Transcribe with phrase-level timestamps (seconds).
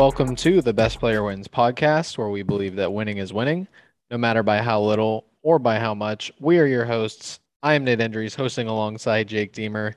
[0.00, 3.68] Welcome to the Best Player Wins podcast, where we believe that winning is winning,
[4.10, 6.32] no matter by how little or by how much.
[6.40, 7.38] We are your hosts.
[7.62, 9.94] I am Nate Endries, hosting alongside Jake Deemer.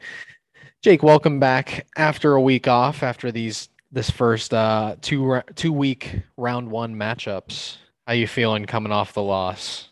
[0.82, 6.20] Jake, welcome back after a week off after these this first uh, two two week
[6.36, 7.78] round one matchups.
[8.06, 9.88] How you feeling coming off the loss?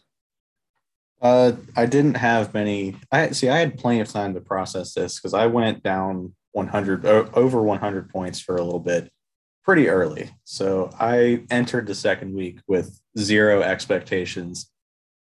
[1.21, 2.97] Uh, I didn't have many.
[3.13, 3.47] I see.
[3.47, 8.09] I had plenty of time to process this because I went down 100 over 100
[8.09, 9.09] points for a little bit
[9.63, 10.29] pretty early.
[10.43, 14.69] So I entered the second week with zero expectations.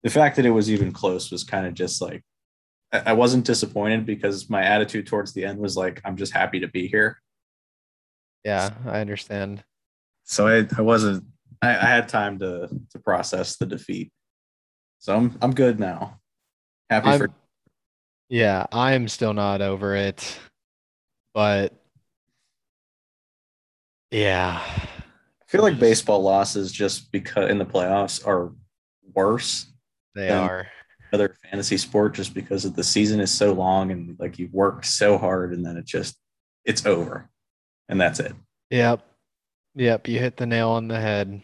[0.03, 2.23] The fact that it was even close was kind of just like
[2.93, 6.69] I wasn't disappointed because my attitude towards the end was like, I'm just happy to
[6.69, 7.21] be here.
[8.45, 9.63] Yeah, I understand.
[10.25, 11.25] So I, I wasn't
[11.61, 14.13] I, I had time to to process the defeat.
[14.99, 16.21] So I'm I'm good now.
[16.91, 17.29] Happy I'm, for
[18.29, 20.39] Yeah, I am still not over it.
[21.35, 21.78] But
[24.11, 24.61] yeah.
[24.65, 28.53] I feel like baseball losses just because in the playoffs are
[29.15, 29.67] worse.
[30.15, 30.67] They are.
[31.13, 34.85] Other fantasy sport just because of the season is so long and like you work
[34.85, 36.17] so hard and then it just
[36.65, 37.31] it's over.
[37.89, 38.35] And that's it.
[38.71, 39.05] Yep.
[39.75, 41.41] Yep, you hit the nail on the head.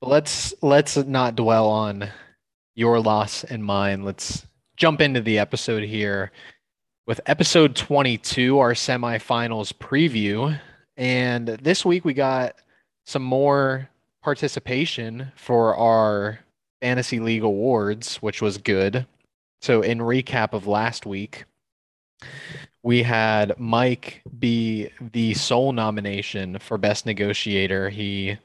[0.00, 2.08] But let's let's not dwell on
[2.74, 4.04] your loss and mine.
[4.04, 6.32] Let's jump into the episode here
[7.06, 10.58] with episode 22, our semifinals preview.
[10.96, 12.56] And this week we got
[13.04, 13.88] some more
[14.22, 16.40] participation for our
[16.80, 19.06] fantasy league awards, which was good.
[19.60, 21.44] So, in recap of last week,
[22.82, 27.88] we had Mike be the sole nomination for best negotiator.
[27.88, 28.36] He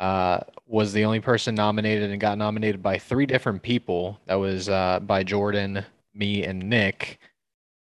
[0.00, 4.20] uh, was the only person nominated and got nominated by three different people.
[4.26, 7.18] That was uh, by Jordan, me, and Nick.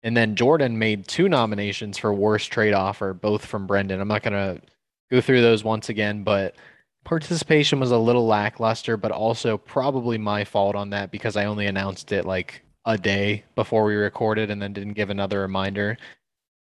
[0.02, 4.00] And then Jordan made two nominations for worst trade offer, both from Brendan.
[4.00, 4.62] I'm not going to
[5.10, 6.56] go through those once again, but
[7.04, 11.66] participation was a little lackluster, but also probably my fault on that because I only
[11.66, 15.98] announced it like a day before we recorded and then didn't give another reminder.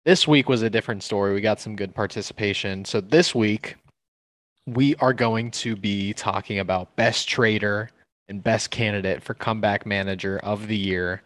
[0.04, 1.32] This week was a different story.
[1.32, 2.84] We got some good participation.
[2.84, 3.76] So this week,
[4.66, 7.90] we are going to be talking about best trader
[8.28, 11.22] and best candidate for comeback manager of the year.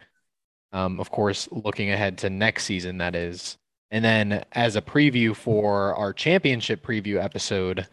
[0.71, 3.57] Um, of course, looking ahead to next season, that is.
[3.89, 7.87] And then, as a preview for our championship preview episode,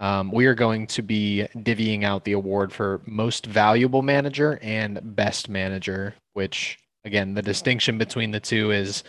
[0.00, 5.00] um, we are going to be divvying out the award for most valuable manager and
[5.16, 9.04] best manager, which, again, the distinction between the two is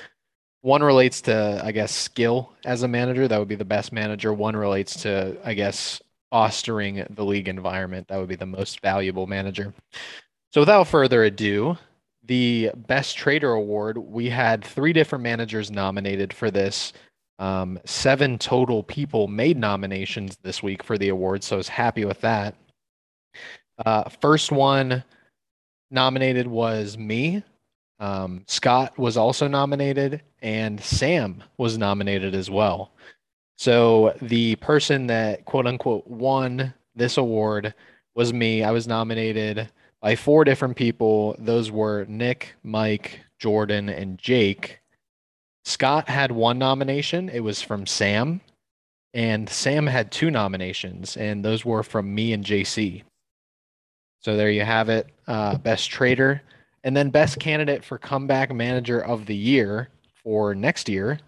[0.62, 3.28] one relates to, I guess, skill as a manager.
[3.28, 4.34] That would be the best manager.
[4.34, 8.08] One relates to, I guess, fostering the league environment.
[8.08, 9.74] That would be the most valuable manager.
[10.54, 11.78] So, without further ado,
[12.30, 16.94] the Best Trader Award, we had three different managers nominated for this.
[17.40, 22.06] Um, seven total people made nominations this week for the award, so I was happy
[22.06, 22.54] with that.
[23.84, 25.04] Uh, first one
[25.90, 27.44] nominated was me.
[28.00, 32.92] Um, Scott was also nominated, and Sam was nominated as well.
[33.58, 37.74] So the person that quote unquote won this award
[38.14, 38.64] was me.
[38.64, 41.36] I was nominated by four different people.
[41.40, 44.80] Those were Nick, Mike, Jordan, and Jake.
[45.66, 47.30] Scott had one nomination.
[47.30, 48.42] It was from Sam.
[49.14, 53.04] And Sam had two nominations, and those were from me and JC.
[54.22, 55.08] So there you have it.
[55.28, 56.42] Uh, best trader.
[56.84, 59.90] And then best candidate for comeback manager of the year
[60.24, 61.20] for next year.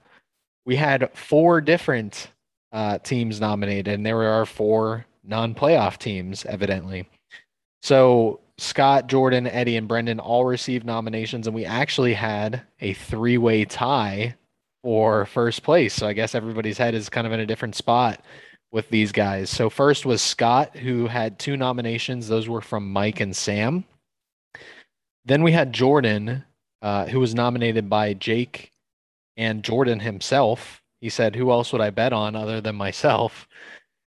[0.66, 2.30] We had four different
[2.72, 7.10] uh, teams nominated, and there are four non playoff teams, evidently.
[7.82, 13.38] So Scott, Jordan, Eddie, and Brendan all received nominations, and we actually had a three
[13.38, 14.36] way tie
[14.84, 15.96] for first place.
[15.96, 18.24] So I guess everybody's head is kind of in a different spot
[18.72, 19.50] with these guys.
[19.50, 22.28] So first was Scott, who had two nominations.
[22.28, 23.84] Those were from Mike and Sam.
[25.26, 26.46] Then we had Jordan,
[26.84, 28.72] uh, who was nominated by Jake
[29.38, 30.84] and Jordan himself.
[31.00, 33.48] He said, Who else would I bet on other than myself?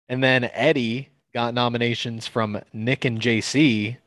[0.07, 3.97] And then Eddie got nominations from Nick and JC.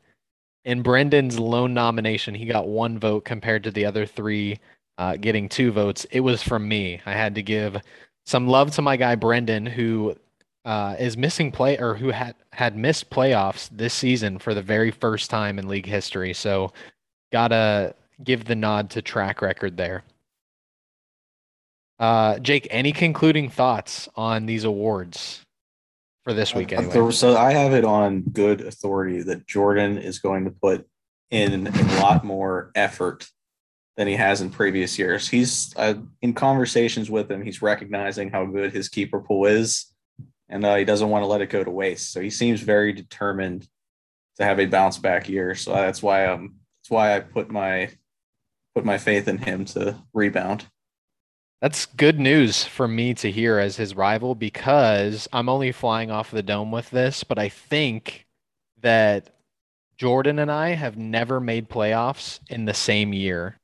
[0.65, 4.59] In Brendan's lone nomination, he got one vote compared to the other three
[4.97, 6.05] uh, getting two votes.
[6.11, 7.01] It was from me.
[7.05, 7.77] I had to give
[8.25, 10.15] some love to my guy Brendan, who
[10.65, 14.91] uh, is missing play or who had had missed playoffs this season for the very
[14.91, 16.33] first time in league history.
[16.33, 16.73] So,
[17.31, 20.03] gotta give the nod to track record there.
[21.97, 25.45] Uh, Jake, any concluding thoughts on these awards
[26.29, 26.71] for this week?
[26.71, 27.11] Anyway?
[27.11, 30.87] So I have it on good authority that Jordan is going to put
[31.31, 33.27] in a lot more effort
[33.97, 35.27] than he has in previous years.
[35.27, 37.43] He's uh, in conversations with him.
[37.43, 39.91] He's recognizing how good his keeper pool is,
[40.47, 42.13] and uh, he doesn't want to let it go to waste.
[42.13, 43.67] So he seems very determined
[44.37, 45.55] to have a bounce back year.
[45.55, 47.89] So that's why um that's why I put my
[48.75, 50.67] put my faith in him to rebound.
[51.61, 56.31] That's good news for me to hear as his rival because I'm only flying off
[56.31, 58.25] the dome with this, but I think
[58.81, 59.35] that
[59.97, 63.57] Jordan and I have never made playoffs in the same year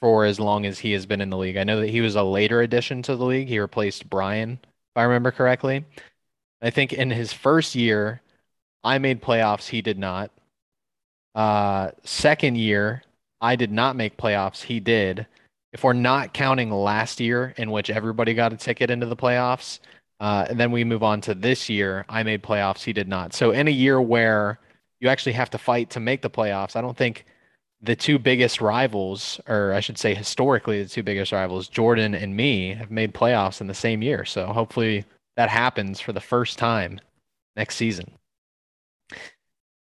[0.00, 1.58] for as long as he has been in the league.
[1.58, 3.48] I know that he was a later addition to the league.
[3.48, 5.84] He replaced Brian, if I remember correctly.
[6.62, 8.22] I think in his first year,
[8.82, 9.68] I made playoffs.
[9.68, 10.30] He did not.
[11.34, 13.02] Uh, second year,
[13.40, 14.62] I did not make playoffs.
[14.62, 15.26] He did.
[15.74, 19.80] If we're not counting last year, in which everybody got a ticket into the playoffs,
[20.20, 22.84] uh, and then we move on to this year, I made playoffs.
[22.84, 23.34] He did not.
[23.34, 24.58] So in a year where
[25.04, 26.76] you actually have to fight to make the playoffs.
[26.76, 27.26] I don't think
[27.82, 32.34] the two biggest rivals, or I should say historically, the two biggest rivals, Jordan and
[32.34, 34.24] me, have made playoffs in the same year.
[34.24, 35.04] So hopefully
[35.36, 37.00] that happens for the first time
[37.54, 38.12] next season.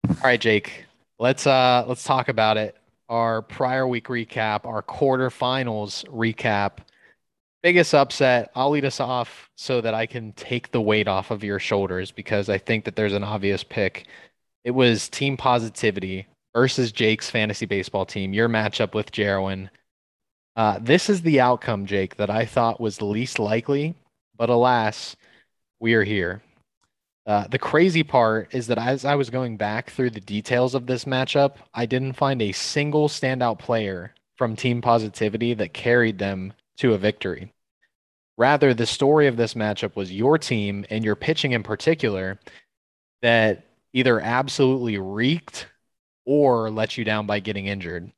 [0.09, 0.85] All right, Jake,
[1.19, 2.75] let's uh let's talk about it.
[3.11, 6.77] Our prior week recap, our quarterfinals recap.
[7.61, 8.51] Biggest upset.
[8.55, 12.09] I'll lead us off so that I can take the weight off of your shoulders
[12.09, 14.07] because I think that there's an obvious pick
[14.63, 19.69] it was team positivity versus Jake's fantasy baseball team, your matchup with Jarwin.
[20.55, 23.95] Uh, this is the outcome, Jake, that I thought was least likely,
[24.37, 25.15] but alas,
[25.79, 26.41] we are here.
[27.25, 30.87] Uh, the crazy part is that as I was going back through the details of
[30.87, 36.53] this matchup, I didn't find a single standout player from Team Positivity that carried them
[36.77, 37.53] to a victory.
[38.37, 42.39] Rather, the story of this matchup was your team and your pitching in particular
[43.21, 45.67] that either absolutely reeked
[46.25, 48.11] or let you down by getting injured.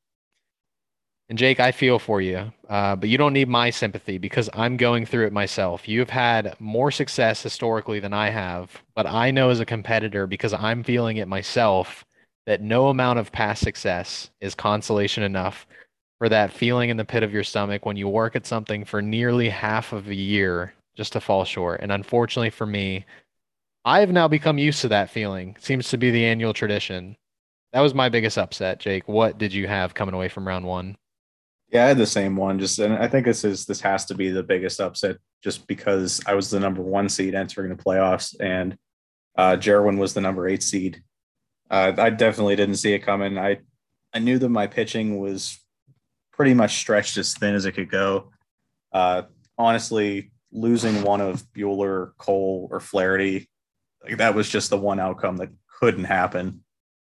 [1.30, 4.78] And Jake, I feel for you, uh, but you don't need my sympathy because I'm
[4.78, 5.88] going through it myself.
[5.88, 10.54] You've had more success historically than I have, but I know as a competitor because
[10.54, 12.06] I'm feeling it myself
[12.46, 15.66] that no amount of past success is consolation enough
[16.20, 19.02] for that feeling in the pit of your stomach when you work at something for
[19.02, 21.80] nearly half of a year just to fall short.
[21.82, 23.06] And unfortunately for me,
[23.86, 25.56] I have now become used to that feeling.
[25.60, 27.16] Seems to be the annual tradition.
[27.72, 29.08] That was my biggest upset, Jake.
[29.08, 30.96] What did you have coming away from round one?
[31.74, 32.60] Yeah, I had the same one.
[32.60, 36.22] Just and I think this is this has to be the biggest upset just because
[36.28, 38.78] I was the number one seed entering the playoffs and
[39.36, 41.02] uh Jarwin was the number eight seed.
[41.72, 43.40] Uh, I definitely didn't see it coming.
[43.40, 43.58] I
[44.14, 45.60] I knew that my pitching was
[46.32, 48.32] pretty much stretched as thin as it could go.
[48.92, 49.24] Uh,
[49.58, 53.50] honestly, losing one of Buehler, Cole, or Flaherty
[54.04, 55.50] like that was just the one outcome that
[55.80, 56.64] couldn't happen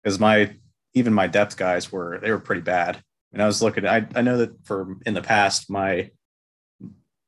[0.02, 0.54] because my
[0.94, 3.02] even my depth guys were they were pretty bad.
[3.32, 6.10] And I was looking, I, I know that for in the past, my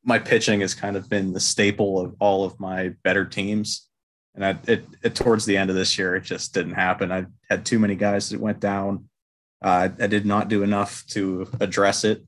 [0.05, 3.89] my pitching has kind of been the staple of all of my better teams.
[4.35, 7.11] And I, it, it towards the end of this year, it just didn't happen.
[7.11, 9.09] I had too many guys that went down.
[9.63, 12.23] Uh, I did not do enough to address it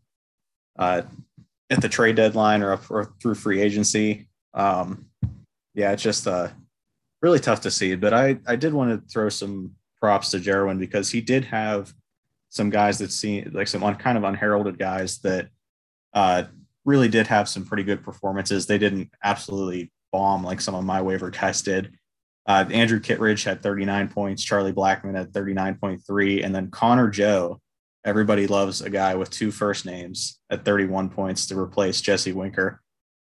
[0.79, 1.03] uh,
[1.69, 4.29] at the trade deadline or, or through free agency.
[4.55, 5.07] Um,
[5.75, 6.49] yeah, it's just uh,
[7.21, 7.95] really tough to see.
[7.95, 11.93] But I, I did want to throw some props to Jarwin because he did have
[12.49, 15.49] some guys that seem like some kind of unheralded guys that
[16.15, 16.45] uh,
[16.85, 18.67] really did have some pretty good performances.
[18.67, 21.93] They didn't absolutely bomb like some of my waiver guys did.
[22.47, 27.61] Uh, Andrew Kittredge had 39 points, Charlie Blackmon had 39.3, and then Connor Joe.
[28.05, 32.81] Everybody loves a guy with two first names at 31 points to replace Jesse Winker.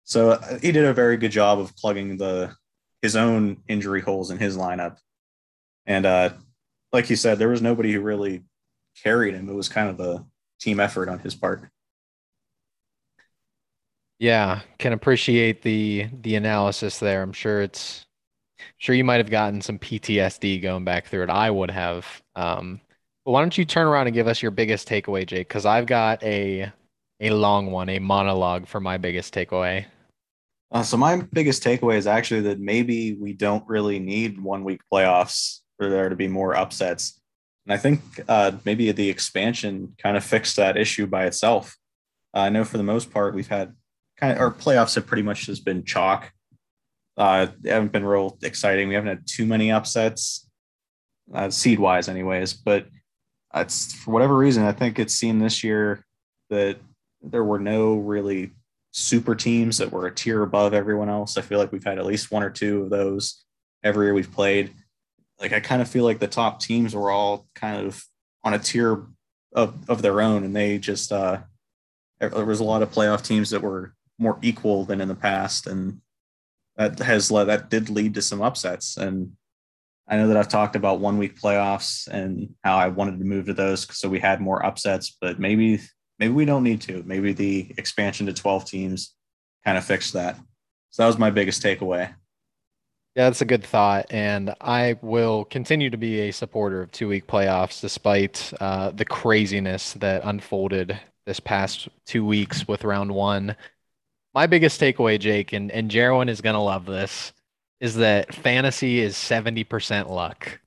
[0.05, 2.55] So uh, he did a very good job of plugging the
[3.01, 4.97] his own injury holes in his lineup.
[5.85, 6.29] And uh,
[6.93, 8.43] like you said, there was nobody who really
[9.03, 9.49] carried him.
[9.49, 10.25] It was kind of a
[10.59, 11.69] team effort on his part.
[14.19, 17.23] Yeah, can appreciate the the analysis there.
[17.23, 18.05] I'm sure it's
[18.77, 21.29] sure you might have gotten some PTSD going back through it.
[21.29, 22.05] I would have.
[22.35, 22.81] Um,
[23.25, 25.47] but why don't you turn around and give us your biggest takeaway, Jake?
[25.47, 26.71] Because I've got a
[27.19, 29.85] a long one, a monologue for my biggest takeaway.
[30.71, 34.81] Uh, so my biggest takeaway is actually that maybe we don't really need one week
[34.91, 37.20] playoffs for there to be more upsets.
[37.65, 41.77] And I think uh, maybe the expansion kind of fixed that issue by itself.
[42.35, 43.75] Uh, I know for the most part we've had
[44.17, 46.31] kind of our playoffs have pretty much just been chalk.
[47.17, 48.87] Uh, they haven't been real exciting.
[48.87, 50.49] We haven't had too many upsets,
[51.33, 52.53] uh, seed wise, anyways.
[52.53, 52.87] But
[53.53, 56.05] it's for whatever reason, I think it's seen this year
[56.49, 56.77] that
[57.21, 58.51] there were no really
[58.91, 61.37] super teams that were a tier above everyone else.
[61.37, 63.43] I feel like we've had at least one or two of those
[63.83, 64.73] every year we've played.
[65.41, 68.05] Like I kind of feel like the top teams were all kind of
[68.43, 69.03] on a tier
[69.53, 71.39] of, of their own and they just uh
[72.29, 75.65] there was a lot of playoff teams that were more equal than in the past,
[75.67, 75.99] and
[76.77, 78.95] that has led that did lead to some upsets.
[78.95, 79.33] And
[80.07, 83.47] I know that I've talked about one week playoffs and how I wanted to move
[83.47, 85.81] to those so we had more upsets, but maybe
[86.19, 87.03] maybe we don't need to.
[87.05, 89.15] Maybe the expansion to 12 teams
[89.65, 90.37] kind of fixed that.
[90.91, 92.13] So that was my biggest takeaway.
[93.15, 94.07] Yeah, that's a good thought.
[94.09, 99.05] And I will continue to be a supporter of two week playoffs despite uh, the
[99.05, 103.55] craziness that unfolded this past two weeks with round one.
[104.33, 107.33] My biggest takeaway, Jake, and, and Jerwin is going to love this,
[107.81, 110.61] is that fantasy is 70% luck.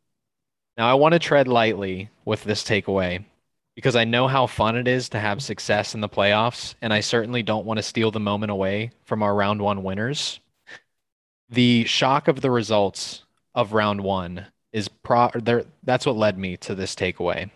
[0.76, 3.24] Now, I want to tread lightly with this takeaway
[3.74, 7.00] because I know how fun it is to have success in the playoffs, and I
[7.00, 10.40] certainly don't want to steal the moment away from our round one winners
[11.48, 13.24] the shock of the results
[13.54, 17.50] of round one is pro there that's what led me to this takeaway.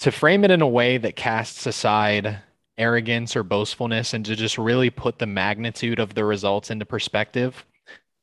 [0.00, 2.38] To frame it in a way that casts aside
[2.76, 7.64] arrogance or boastfulness and to just really put the magnitude of the results into perspective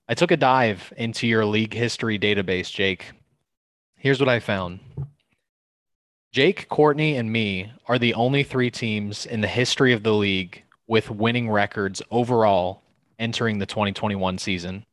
[0.09, 3.11] i took a dive into your league history database jake.
[3.95, 4.79] Here's what i found.
[6.31, 10.63] Jake courtney and me are the only three teams in the history of the league
[10.87, 12.81] with winning records overall
[13.21, 14.85] entering the 2021 season.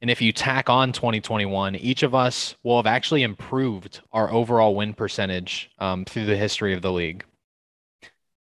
[0.00, 4.74] And if you tack on 2021, each of us will have actually improved our overall
[4.74, 7.24] win percentage um, through the history of the league.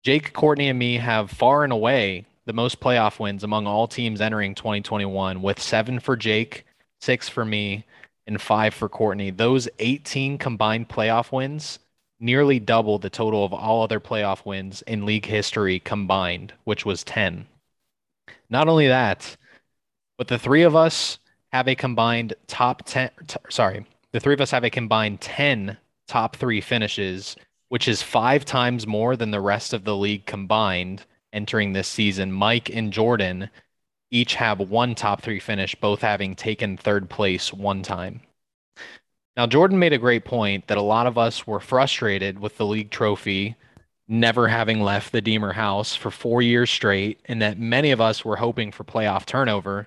[0.03, 4.21] Jake, Courtney, and me have far and away the most playoff wins among all teams
[4.21, 6.67] entering 2021, with seven for Jake,
[7.01, 7.85] six for me,
[8.27, 9.31] and five for Courtney.
[9.31, 11.79] Those 18 combined playoff wins
[12.21, 17.05] nearly double the total of all other playoff wins in league history combined, which was
[17.05, 17.47] 10.
[18.55, 19.37] Not only that,
[20.17, 21.19] but the three of us
[21.53, 25.77] have a combined top 10 t- sorry, the three of us have a combined 10
[26.07, 27.35] top 3 finishes,
[27.69, 32.31] which is 5 times more than the rest of the league combined entering this season.
[32.31, 33.51] Mike and Jordan
[34.13, 38.21] each have one top 3 finish, both having taken third place one time.
[39.37, 42.67] Now, Jordan made a great point that a lot of us were frustrated with the
[42.67, 43.57] league trophy
[44.07, 48.25] never having left the Deemer house for four years straight, and that many of us
[48.25, 49.87] were hoping for playoff turnover.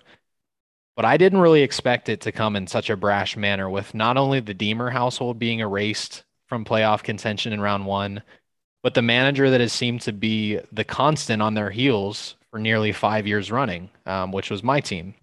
[0.96, 4.18] But I didn't really expect it to come in such a brash manner, with not
[4.18, 8.24] only the Deemer household being erased from playoff contention in round one,
[8.82, 12.92] but the manager that has seemed to be the constant on their heels for nearly
[12.92, 15.14] five years running, um, which was my team.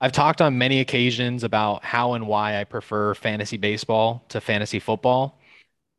[0.00, 4.78] I've talked on many occasions about how and why I prefer fantasy baseball to fantasy
[4.78, 5.38] football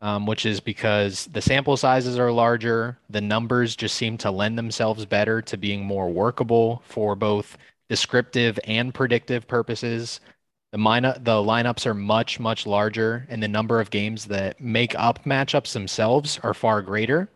[0.01, 2.97] um, which is because the sample sizes are larger.
[3.09, 7.57] The numbers just seem to lend themselves better to being more workable for both
[7.89, 10.19] descriptive and predictive purposes.
[10.71, 15.23] The, the lineups are much, much larger, and the number of games that make up
[15.23, 17.29] matchups themselves are far greater.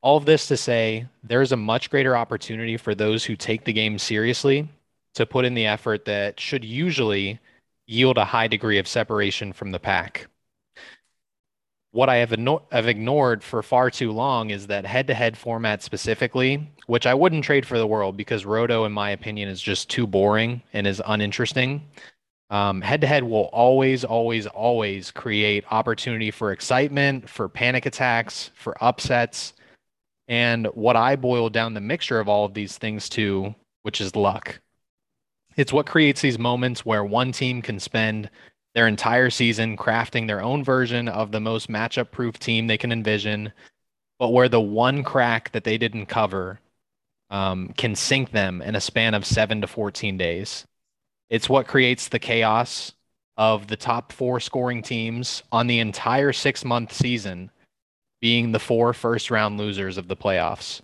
[0.00, 3.72] All of this to say, there's a much greater opportunity for those who take the
[3.72, 4.68] game seriously
[5.14, 7.38] to put in the effort that should usually
[7.86, 10.26] yield a high degree of separation from the pack
[11.92, 12.30] what I have,
[12.72, 17.14] have ignored for far too long is that head to head format specifically, which I
[17.14, 20.86] wouldn't trade for the world because Roto, in my opinion, is just too boring and
[20.86, 21.82] is uninteresting.
[22.50, 28.82] Head to head will always, always, always create opportunity for excitement, for panic attacks, for
[28.82, 29.52] upsets.
[30.28, 34.16] And what I boil down the mixture of all of these things to, which is
[34.16, 34.60] luck.
[35.56, 38.30] It's what creates these moments where one team can spend
[38.74, 42.92] their entire season crafting their own version of the most matchup proof team they can
[42.92, 43.52] envision,
[44.18, 46.60] but where the one crack that they didn't cover
[47.30, 50.66] um, can sink them in a span of seven to 14 days.
[51.30, 52.92] It's what creates the chaos
[53.36, 57.50] of the top four scoring teams on the entire six month season
[58.20, 60.80] being the four first round losers of the playoffs.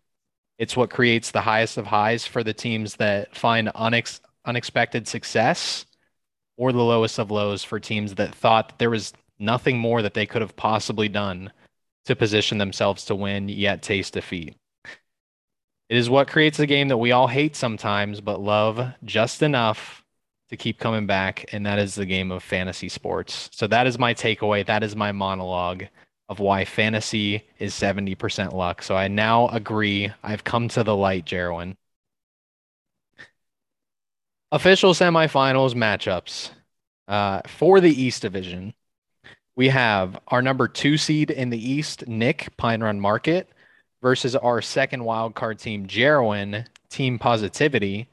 [0.59, 5.87] It's what creates the highest of highs for the teams that find unex- unexpected success
[6.59, 10.13] or the lowest of lows for teams that thought that there was nothing more that
[10.13, 11.51] they could have possibly done
[12.05, 14.57] to position themselves to win, yet taste defeat.
[15.89, 20.05] It is what creates a game that we all hate sometimes, but love just enough
[20.51, 23.49] to keep coming back, and that is the game of fantasy sports.
[23.53, 24.67] So that is my takeaway.
[24.67, 25.85] That is my monologue
[26.29, 28.83] of why fantasy is 70% luck.
[28.83, 30.13] So I now agree.
[30.23, 31.77] I've come to the light, Jerwin.
[34.51, 36.53] Official semifinals matchups.
[37.07, 38.73] Uh, for the East Division,
[39.57, 43.51] we have our number two seed in the East, Nick Pine Run Market,
[44.01, 48.09] versus our second wild card team, Jerwin Team Positivity.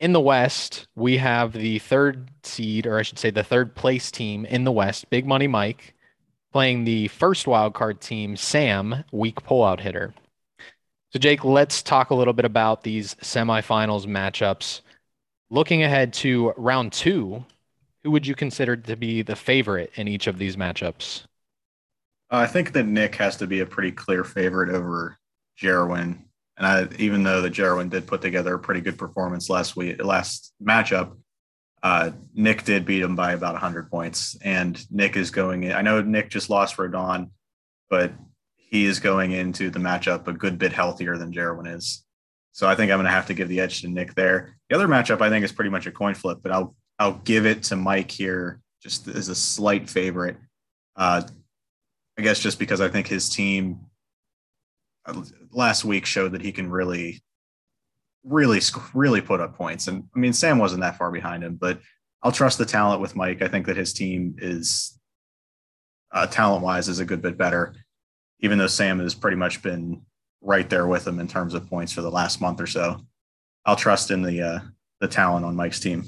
[0.00, 4.10] In the West, we have the third seed, or I should say the third place
[4.10, 5.94] team in the West, Big Money Mike,
[6.52, 10.12] playing the first wildcard team, Sam, weak pullout hitter.
[11.10, 14.80] So, Jake, let's talk a little bit about these semifinals matchups.
[15.52, 17.44] Looking ahead to round two,
[18.02, 21.24] who would you consider to be the favorite in each of these matchups?
[22.30, 25.18] Uh, I think that Nick has to be a pretty clear favorite over
[25.60, 26.22] Jerwin.
[26.56, 30.02] And I, even though the Jerwin did put together a pretty good performance last week,
[30.02, 31.18] last matchup,
[31.82, 34.38] uh, Nick did beat him by about 100 points.
[34.40, 35.72] And Nick is going in.
[35.72, 37.30] I know Nick just lost Dawn,
[37.90, 38.12] but
[38.56, 42.06] he is going into the matchup a good bit healthier than Jerwin is.
[42.52, 44.56] So I think I'm going to have to give the edge to Nick there.
[44.68, 47.46] The other matchup I think is pretty much a coin flip, but I'll I'll give
[47.46, 50.36] it to Mike here just as a slight favorite.
[50.96, 51.22] Uh,
[52.18, 53.80] I guess just because I think his team
[55.06, 57.22] uh, last week showed that he can really,
[58.24, 58.60] really,
[58.92, 59.88] really put up points.
[59.88, 61.80] And I mean, Sam wasn't that far behind him, but
[62.22, 63.42] I'll trust the talent with Mike.
[63.42, 64.98] I think that his team is
[66.12, 67.74] uh, talent wise is a good bit better,
[68.40, 70.02] even though Sam has pretty much been
[70.42, 73.00] right there with him in terms of points for the last month or so.
[73.64, 74.60] I'll trust in the uh,
[75.00, 76.04] the talent on Mike's team.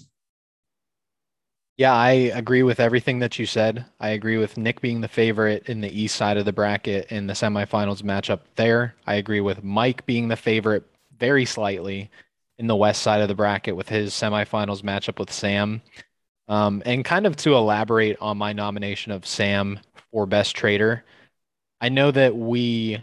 [1.77, 3.85] Yeah, I agree with everything that you said.
[3.99, 7.27] I agree with Nick being the favorite in the east side of the bracket in
[7.27, 8.95] the semifinals matchup there.
[9.07, 10.85] I agree with Mike being the favorite
[11.19, 12.11] very slightly
[12.59, 15.83] in the west side of the bracket with his semifinals matchup with Sam.
[16.47, 19.81] Um, and kind of to elaborate on my nomination of Sam
[20.13, 21.05] for best trader,
[21.81, 23.03] I know that we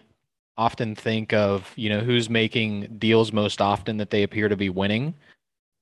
[0.62, 4.70] often think of, you know, who's making deals most often that they appear to be
[4.70, 5.14] winning.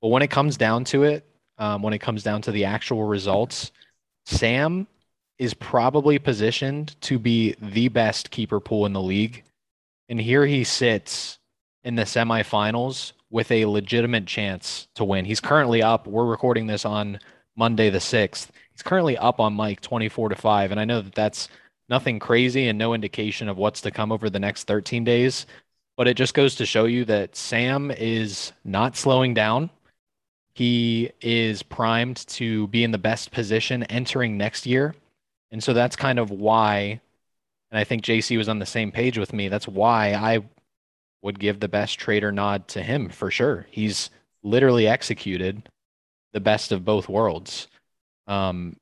[0.02, 1.26] But when it comes down to it,
[1.60, 3.72] um, when it comes down to the actual results.
[4.26, 4.88] Sam
[5.38, 9.44] is probably positioned to be the best keeper pool in the league.
[10.08, 11.38] And here he sits
[11.84, 15.26] in the semifinals with a legitimate chance to win.
[15.26, 16.08] He's currently up.
[16.08, 17.20] We're recording this on
[17.56, 18.48] Monday the 6th.
[18.72, 20.72] He's currently up on Mike 24 to 5.
[20.72, 21.48] And I know that that's
[21.90, 25.46] nothing crazy and no indication of what's to come over the next 13 days.
[25.98, 29.70] But it just goes to show you that Sam is not slowing down.
[30.54, 34.96] He is primed to be in the best position entering next year.
[35.52, 37.02] And so that's kind of why,
[37.72, 39.50] and I think JC was on the same page with me.
[39.50, 40.44] That's why I
[41.22, 43.68] would give the best trader nod to him for sure.
[43.70, 44.10] He's
[44.44, 45.68] literally executed
[46.32, 47.68] the best of both worlds.
[48.28, 48.78] Um,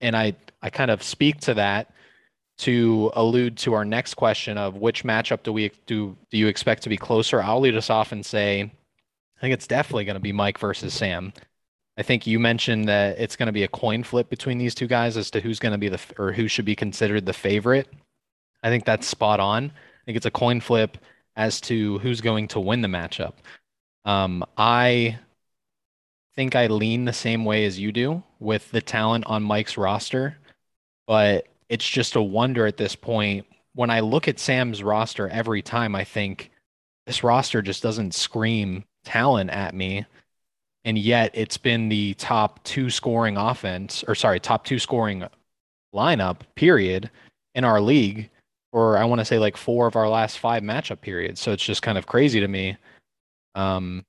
[0.00, 1.92] and I, I kind of speak to that
[2.58, 6.82] to allude to our next question of which matchup do we do do you expect
[6.84, 7.42] to be closer?
[7.42, 10.94] I'll lead us off and say I think it's definitely going to be Mike versus
[10.94, 11.32] Sam.
[11.98, 14.86] I think you mentioned that it's going to be a coin flip between these two
[14.86, 17.88] guys as to who's going to be the or who should be considered the favorite.
[18.62, 19.64] I think that's spot on.
[19.66, 20.98] I think it's a coin flip
[21.36, 23.34] as to who's going to win the matchup.
[24.04, 25.18] Um, I
[26.34, 30.38] think I lean the same way as you do with the talent on Mike's roster,
[31.06, 33.46] but it's just a wonder at this point.
[33.74, 36.50] When I look at Sam's roster every time, I think
[37.06, 40.04] this roster just doesn't scream talent at me.
[40.84, 45.24] And yet it's been the top two scoring offense, or sorry, top two scoring
[45.94, 47.10] lineup, period,
[47.54, 48.28] in our league
[48.70, 51.40] for I want to say like four of our last five matchup periods.
[51.40, 52.76] So it's just kind of crazy to me.
[53.54, 54.04] Um,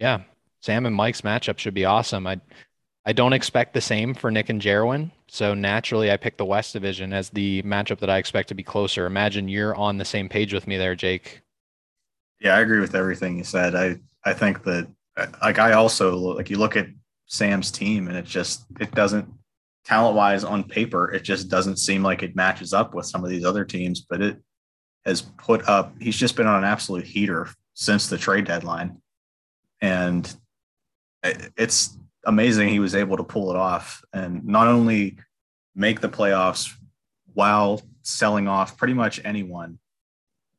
[0.00, 0.22] yeah,
[0.60, 2.26] Sam and Mike's matchup should be awesome.
[2.26, 2.40] I
[3.08, 5.10] I don't expect the same for Nick and Jerwin.
[5.28, 8.62] So naturally, I picked the West Division as the matchup that I expect to be
[8.62, 9.06] closer.
[9.06, 11.40] Imagine you're on the same page with me there, Jake.
[12.38, 13.74] Yeah, I agree with everything you said.
[13.74, 14.88] I I think that
[15.40, 16.88] like I also like you look at
[17.24, 19.26] Sam's team and it just it doesn't
[19.86, 23.30] talent wise on paper it just doesn't seem like it matches up with some of
[23.30, 24.36] these other teams, but it
[25.06, 25.94] has put up.
[25.98, 29.00] He's just been on an absolute heater since the trade deadline,
[29.80, 30.30] and
[31.22, 35.16] eh, it's amazing he was able to pull it off and not only
[35.74, 36.72] make the playoffs
[37.34, 39.78] while selling off pretty much anyone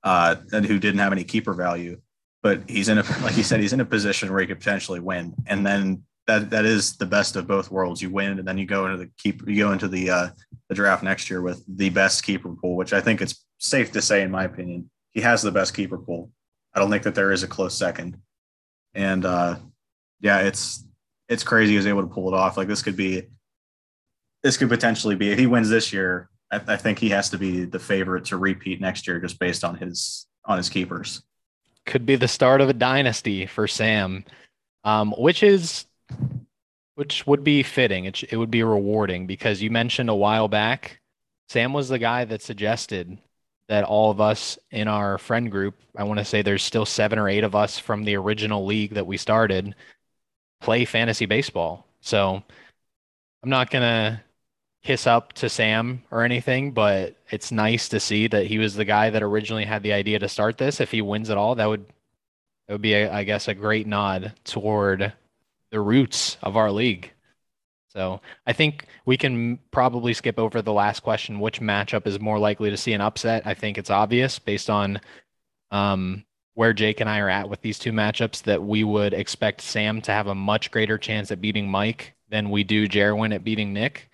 [0.04, 2.00] uh, and who didn't have any keeper value.
[2.42, 5.00] But he's in a like you said, he's in a position where he could potentially
[5.00, 8.02] win, and then that that is the best of both worlds.
[8.02, 10.30] You win, and then you go into the keep you go into the uh,
[10.70, 14.02] the draft next year with the best keeper pool, which I think it's safe to
[14.02, 16.32] say, in my opinion, he has the best keeper pool.
[16.74, 18.22] I don't think that there is a close second,
[18.94, 19.58] and uh,
[20.22, 20.86] yeah, it's
[21.30, 22.58] it's crazy he was able to pull it off.
[22.58, 23.28] Like this could be,
[24.44, 27.38] this could potentially be if he wins this year, I, I, think he has to
[27.38, 31.22] be the favorite to repeat next year just based on his on his keepers.
[31.86, 34.26] Could be the start of a dynasty for Sam,
[34.84, 35.86] um, which is
[36.96, 38.06] which would be fitting.
[38.06, 41.00] It, it would be rewarding because you mentioned a while back,
[41.48, 43.18] Sam was the guy that suggested
[43.70, 47.20] that all of us in our friend group, I want to say there's still seven
[47.20, 49.76] or eight of us from the original league that we started,
[50.62, 51.86] play fantasy baseball.
[52.02, 52.44] So
[53.44, 54.24] I'm not gonna
[54.84, 58.86] kiss up to Sam or anything, but it's nice to see that he was the
[58.86, 60.80] guy that originally had the idea to start this.
[60.80, 61.86] If he wins it all, that would
[62.70, 65.12] that would be, a, I guess, a great nod toward
[65.72, 67.12] the roots of our league.
[67.88, 71.40] So I think we can probably skip over the last question.
[71.40, 73.48] Which matchup is more likely to see an upset?
[73.48, 75.02] I think it's obvious based on
[75.72, 76.24] um,
[76.60, 80.02] where Jake and I are at with these two matchups that we would expect Sam
[80.02, 83.72] to have a much greater chance at beating Mike than we do Jerwin at beating
[83.72, 84.10] Nick.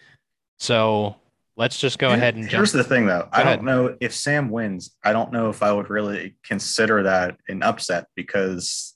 [0.59, 1.15] So
[1.57, 2.83] let's just go ahead and Here's jump.
[2.83, 3.23] the thing, though.
[3.23, 3.55] Go I ahead.
[3.57, 4.95] don't know if Sam wins.
[5.03, 8.93] I don't know if I would really consider that an upset because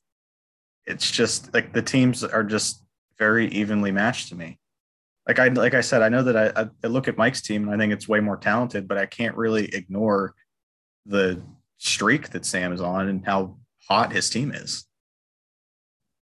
[0.85, 2.85] it's just like the teams are just
[3.17, 4.59] very evenly matched to me.
[5.27, 7.73] Like I like I said, I know that I, I look at Mike's team and
[7.73, 10.35] I think it's way more talented, but I can't really ignore
[11.07, 11.41] the
[11.79, 14.85] streak that Sam is on and how hot his team is.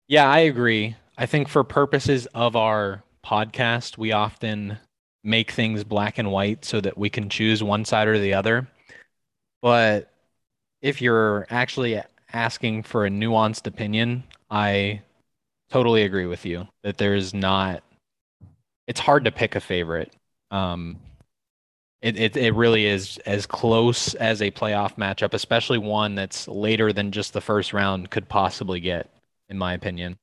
[0.08, 0.96] Yeah, I agree.
[1.17, 4.78] I think for purposes of our podcast, we often
[5.24, 8.67] make things black and white so that we can choose one side or the other.
[9.62, 10.10] But
[10.82, 15.02] if you're actually asking for a nuanced opinion, I
[15.70, 17.84] totally agree with you that there's not,
[18.88, 20.13] it's hard to pick a favorite.
[20.52, 20.98] Um,
[22.01, 26.93] it, it, it really is as close as a playoff matchup, especially one that's later
[26.93, 29.10] than just the first round could possibly get,
[29.49, 30.17] in my opinion.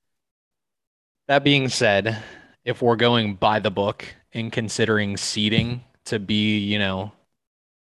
[1.26, 2.22] That being said,
[2.64, 7.12] if we're going by the book and considering seeding to be, you know,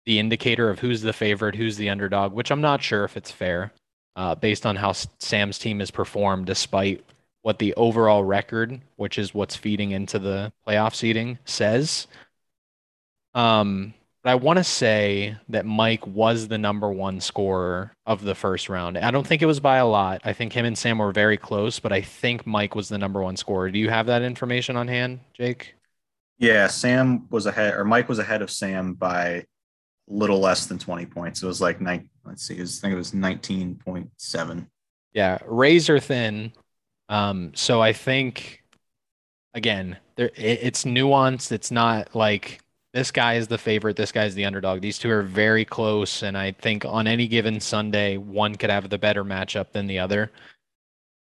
[0.05, 3.31] the indicator of who's the favorite, who's the underdog, which I'm not sure if it's
[3.31, 3.71] fair,
[4.15, 7.03] uh, based on how Sam's team has performed, despite
[7.41, 12.07] what the overall record, which is what's feeding into the playoff seeding, says.
[13.33, 18.35] Um, but I want to say that Mike was the number one scorer of the
[18.35, 18.97] first round.
[18.97, 20.21] I don't think it was by a lot.
[20.23, 23.21] I think him and Sam were very close, but I think Mike was the number
[23.23, 23.71] one scorer.
[23.71, 25.73] Do you have that information on hand, Jake?
[26.37, 29.43] Yeah, Sam was ahead, or Mike was ahead of Sam by a
[30.07, 31.41] little less than 20 points.
[31.41, 34.67] It was like nine, let's see, was, I think it was 19.7.
[35.13, 36.53] Yeah, razor thin.
[37.09, 38.63] Um, so I think
[39.53, 41.51] again, there it, it's nuanced.
[41.51, 42.60] It's not like
[42.93, 44.81] this guy is the favorite, this guy's the underdog.
[44.81, 48.89] These two are very close, and I think on any given Sunday, one could have
[48.89, 50.31] the better matchup than the other.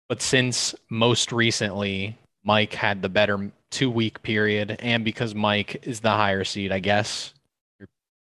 [0.10, 6.00] But since most recently Mike had the better two week period, and because Mike is
[6.00, 7.34] the higher seed, I guess,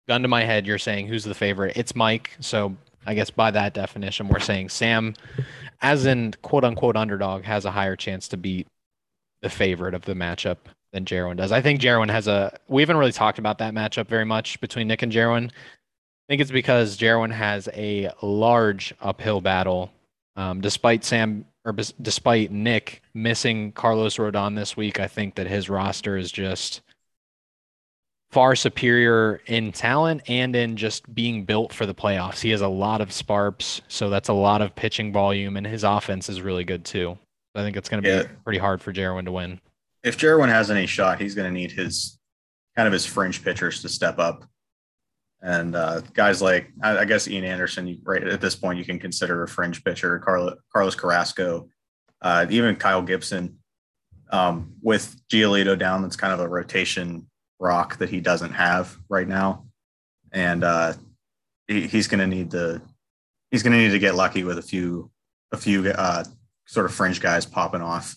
[0.09, 1.77] gun to my head, you're saying who's the favorite?
[1.77, 2.31] It's Mike.
[2.41, 5.15] So I guess by that definition, we're saying Sam,
[5.83, 8.69] as in quote unquote underdog, has a higher chance to beat
[9.43, 10.57] the favorite of the matchup
[10.95, 11.53] than Jerwin does.
[11.53, 12.57] I think Jerwin has a.
[12.69, 15.51] We haven't really talked about that matchup very much between Nick and Jerwin.
[15.51, 19.93] I think it's because Jerwin has a large uphill battle,
[20.37, 25.01] um, despite Sam or bes- despite Nick missing Carlos Rodon this week.
[25.01, 26.81] I think that his roster is just
[28.31, 32.41] far superior in talent and in just being built for the playoffs.
[32.41, 35.85] He has a lot of sparps, so that's a lot of pitching volume, and his
[35.85, 37.19] offense is really good too.
[37.55, 38.33] I think it's going to be Yeah.
[38.45, 39.61] pretty hard for Jerwin to win.
[40.05, 42.21] If Jerwin has any shot, he's going to need his
[42.77, 44.45] kind of his fringe pitchers to step up.
[45.43, 48.99] And uh, guys like, I, I guess Ian Anderson, right at this point, you can
[48.99, 50.19] consider a fringe pitcher.
[50.19, 51.69] Carlo, Carlos Carrasco,
[52.23, 53.59] uh, even Kyle Gibson.
[54.31, 57.27] Um, with Giolito down, that's kind of a rotation
[57.61, 59.67] rock that he doesn't have right now,
[60.33, 60.95] and uh,
[61.69, 62.81] he, he's going to need to
[63.51, 65.11] he's going to need to get lucky with a few
[65.53, 66.25] a few uh,
[66.67, 68.17] sort of fringe guys popping off.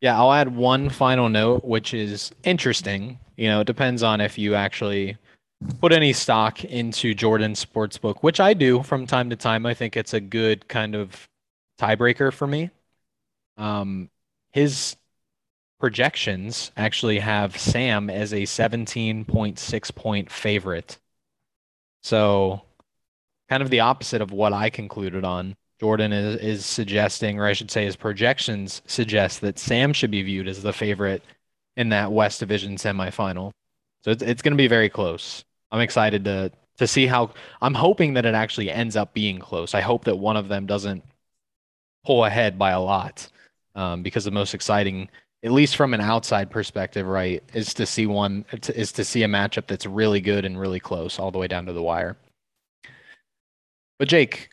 [0.00, 3.18] Yeah, I'll add one final note, which is interesting.
[3.36, 5.16] You know, it depends on if you actually
[5.80, 9.66] put any stock into Jordan Sportsbook, which I do from time to time.
[9.66, 11.28] I think it's a good kind of
[11.80, 12.70] tiebreaker for me.
[13.58, 14.10] Um,
[14.52, 14.96] his
[15.80, 20.98] projections actually have Sam as a 17.6 point favorite.
[22.02, 22.62] So,
[23.48, 25.56] kind of the opposite of what I concluded on.
[25.80, 30.22] Jordan is, is suggesting, or I should say, his projections suggest that Sam should be
[30.22, 31.22] viewed as the favorite
[31.76, 33.52] in that West Division semifinal.
[34.04, 35.42] So it's, it's going to be very close.
[35.72, 37.30] I'm excited to to see how.
[37.62, 39.74] I'm hoping that it actually ends up being close.
[39.74, 41.02] I hope that one of them doesn't
[42.04, 43.28] pull ahead by a lot,
[43.74, 45.08] um, because the most exciting,
[45.42, 49.28] at least from an outside perspective, right, is to see one is to see a
[49.28, 52.16] matchup that's really good and really close all the way down to the wire.
[53.98, 54.50] But Jake,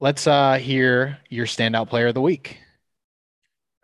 [0.00, 2.58] let's uh hear your standout player of the week.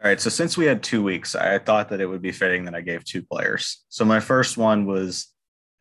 [0.02, 0.20] All right.
[0.20, 2.80] So since we had two weeks, I thought that it would be fitting that I
[2.80, 3.84] gave two players.
[3.88, 5.28] So my first one was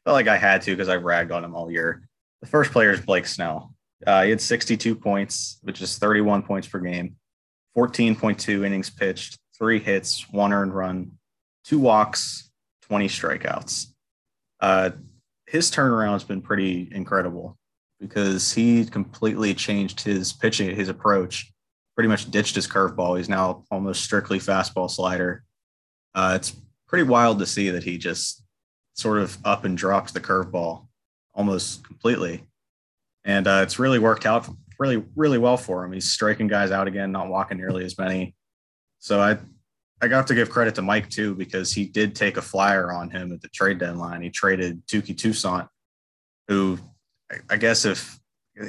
[0.05, 2.07] felt like I had to because I ragged on him all year.
[2.41, 3.73] The first player is Blake Snell.
[4.05, 7.15] Uh, he had 62 points, which is 31 points per game,
[7.75, 11.13] 14.2 innings pitched, three hits, one earned run,
[11.63, 12.51] two walks,
[12.83, 13.87] 20 strikeouts.
[14.59, 14.91] Uh,
[15.47, 17.57] his turnaround has been pretty incredible
[18.07, 21.51] because he completely changed his pitching, his approach,
[21.95, 23.17] pretty much ditched his curveball.
[23.17, 25.43] He's now almost strictly fastball slider.
[26.13, 26.55] Uh, it's
[26.87, 28.43] pretty wild to see that he just
[28.93, 30.87] sort of up and dropped the curveball
[31.33, 32.43] almost completely.
[33.23, 34.47] And uh, it's really worked out
[34.79, 35.91] really, really well for him.
[35.91, 38.35] He's striking guys out again, not walking nearly as many.
[38.99, 39.37] So I,
[40.01, 43.09] I got to give credit to Mike too because he did take a flyer on
[43.09, 44.21] him at the trade deadline.
[44.21, 45.67] He traded Touki Toussaint,
[46.47, 46.77] who
[47.49, 48.19] I guess if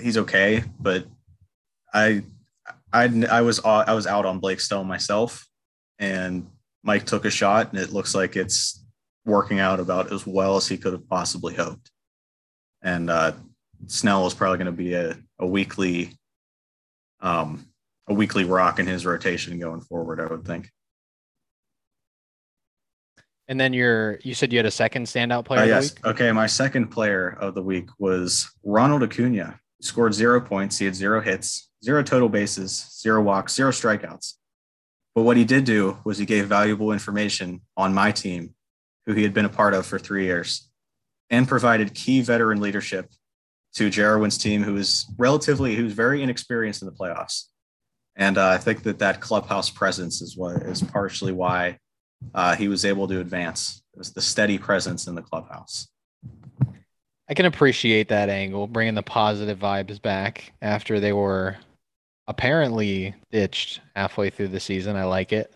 [0.00, 1.06] he's okay, but
[1.92, 2.22] I,
[2.92, 5.46] I, I was I was out on Blake Stone myself,
[5.98, 6.46] and
[6.82, 8.84] Mike took a shot, and it looks like it's
[9.24, 11.90] working out about as well as he could have possibly hoped.
[12.82, 13.32] And uh,
[13.86, 16.12] Snell is probably going to be a, a weekly,
[17.20, 17.66] um,
[18.08, 20.20] a weekly rock in his rotation going forward.
[20.20, 20.70] I would think.
[23.48, 25.60] And then your, you said you had a second standout player.
[25.60, 25.94] Uh, yes.
[26.04, 26.32] Okay.
[26.32, 29.60] My second player of the week was Ronald Acuna.
[29.78, 30.78] He scored zero points.
[30.78, 34.34] He had zero hits, zero total bases, zero walks, zero strikeouts.
[35.14, 38.54] But what he did do was he gave valuable information on my team,
[39.06, 40.68] who he had been a part of for three years,
[41.30, 43.10] and provided key veteran leadership
[43.76, 47.44] to Jarwin's team, who is relatively, who's very inexperienced in the playoffs.
[48.16, 51.78] And uh, I think that that clubhouse presence is what is partially why
[52.34, 53.82] uh, he was able to advance.
[53.94, 55.88] It was the steady presence in the clubhouse.
[57.28, 61.56] I can appreciate that angle, bringing the positive vibes back after they were
[62.28, 64.96] apparently ditched halfway through the season.
[64.96, 65.52] I like it.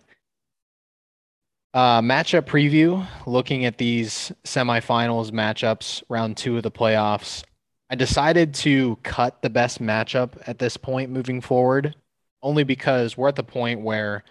[1.73, 7.45] Uh, matchup preview looking at these semifinals matchups, round two of the playoffs.
[7.91, 11.95] I decided to cut the best matchup at this point moving forward,
[12.43, 14.25] only because we're at the point where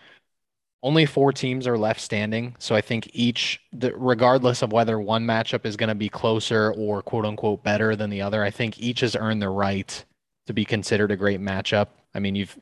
[0.82, 2.56] only four teams are left standing.
[2.60, 7.02] So I think each, regardless of whether one matchup is going to be closer or
[7.02, 10.06] quote unquote better than the other, I think each has earned the right
[10.48, 11.88] to be considered a great matchup.
[12.16, 12.58] I mean, you've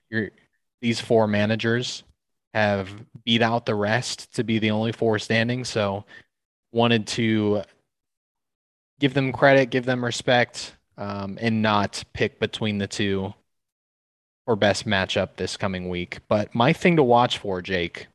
[0.81, 2.03] these four managers
[2.53, 2.89] have
[3.23, 5.63] beat out the rest to be the only four standing.
[5.63, 6.05] So
[6.71, 7.61] wanted to
[8.99, 13.33] give them credit, give them respect, um, and not pick between the two
[14.47, 16.19] for best matchup this coming week.
[16.29, 18.07] But my thing to watch for, Jake,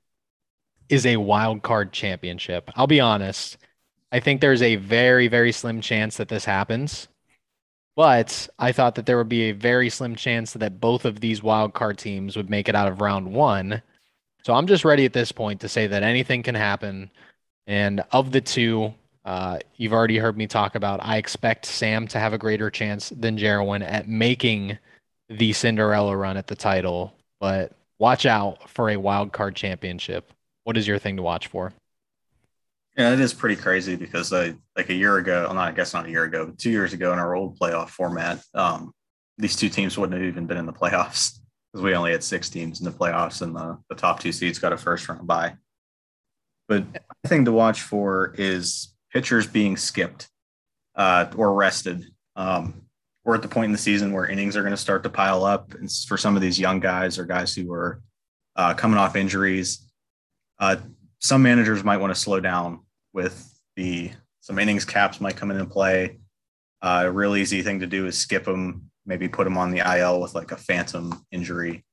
[0.89, 2.71] is a wild card championship.
[2.75, 3.59] I'll be honest.
[4.11, 7.07] I think there's a very, very slim chance that this happens.
[7.97, 11.43] But I thought that there would be a very slim chance that both of these
[11.43, 13.83] wild card teams would make it out of round one.
[14.43, 17.11] So I'm just ready at this point to say that anything can happen.
[17.67, 18.95] And of the two,
[19.27, 23.11] uh, you've already heard me talk about, I expect Sam to have a greater chance
[23.11, 24.79] than Jarwin at making
[25.39, 30.33] the Cinderella run at the title, but watch out for a wild card championship.
[30.65, 31.73] What is your thing to watch for?
[32.97, 35.95] Yeah, it is pretty crazy because I like a year ago, well, not I guess
[35.95, 38.93] not a year ago, but two years ago in our old playoff format, um,
[39.39, 41.39] these two teams wouldn't have even been in the playoffs
[41.73, 44.59] because we only had six teams in the playoffs and the, the top two seeds
[44.59, 45.55] got a first round bye.
[46.69, 50.29] But the thing to watch for is pitchers being skipped
[50.95, 52.05] uh, or rested.
[52.37, 52.83] Um,
[53.25, 55.45] we're at the point in the season where innings are going to start to pile
[55.45, 55.75] up.
[55.75, 58.01] And for some of these young guys or guys who are
[58.57, 59.89] uh, coming off injuries,
[60.59, 60.77] uh,
[61.21, 62.81] some managers might want to slow down
[63.13, 66.19] with the some innings caps might come into play.
[66.83, 69.79] Uh, a real easy thing to do is skip them, maybe put them on the
[69.99, 71.85] IL with like a phantom injury.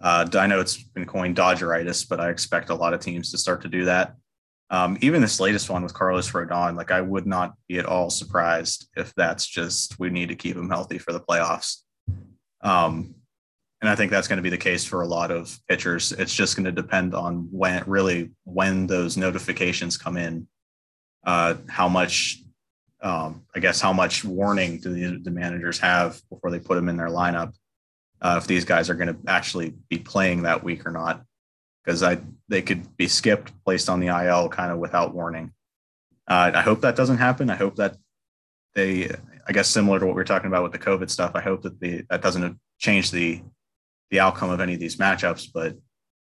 [0.00, 3.38] Uh, I know it's been coined Dodgeritis, but I expect a lot of teams to
[3.38, 4.16] start to do that.
[4.72, 8.08] Um, even this latest one with Carlos Rodon, like I would not be at all
[8.08, 11.82] surprised if that's just we need to keep him healthy for the playoffs.
[12.62, 13.14] Um,
[13.82, 16.12] and I think that's going to be the case for a lot of pitchers.
[16.12, 20.48] It's just going to depend on when really when those notifications come in,
[21.26, 22.38] uh, how much,
[23.02, 26.88] um, I guess, how much warning do the, the, managers have before they put them
[26.88, 27.52] in their lineup?
[28.22, 31.24] Uh, if these guys are going to actually be playing that week or not
[31.84, 32.18] because I
[32.48, 35.52] they could be skipped, placed on the IL kind of without warning.
[36.28, 37.50] Uh, I hope that doesn't happen.
[37.50, 37.96] I hope that
[38.74, 39.10] they,
[39.46, 41.32] I guess, similar to what we are talking about with the COVID stuff.
[41.34, 43.42] I hope that the that doesn't change the
[44.10, 45.48] the outcome of any of these matchups.
[45.52, 45.76] But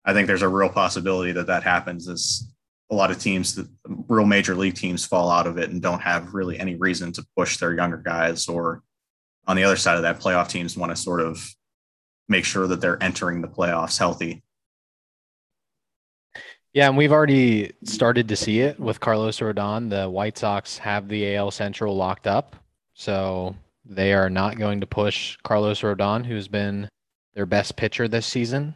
[0.04, 2.08] I think there's a real possibility that that happens.
[2.08, 2.52] Is
[2.90, 3.68] a lot of teams, the
[4.08, 7.26] real major league teams, fall out of it and don't have really any reason to
[7.36, 8.48] push their younger guys.
[8.48, 8.82] Or
[9.46, 11.44] on the other side of that, playoff teams want to sort of
[12.28, 14.43] make sure that they're entering the playoffs healthy
[16.74, 19.88] yeah, and we've already started to see it with Carlos Rodon.
[19.88, 22.56] The White Sox have the AL Central locked up.
[22.94, 26.88] So they are not going to push Carlos Rodon, who's been
[27.34, 28.74] their best pitcher this season.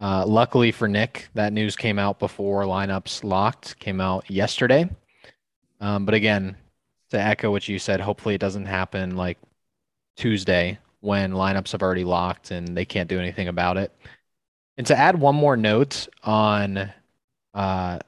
[0.00, 4.88] Uh, luckily for Nick, that news came out before lineups locked, came out yesterday.
[5.80, 6.56] Um, but again,
[7.10, 9.38] to echo what you said, hopefully it doesn't happen like
[10.16, 13.92] Tuesday when lineups have already locked and they can't do anything about it.
[14.76, 16.92] And to add one more note on
[17.58, 17.98] uh,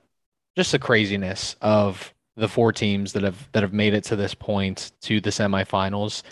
[0.56, 4.32] just the craziness of the four teams that have that have made it to this
[4.32, 6.22] point to the semifinals.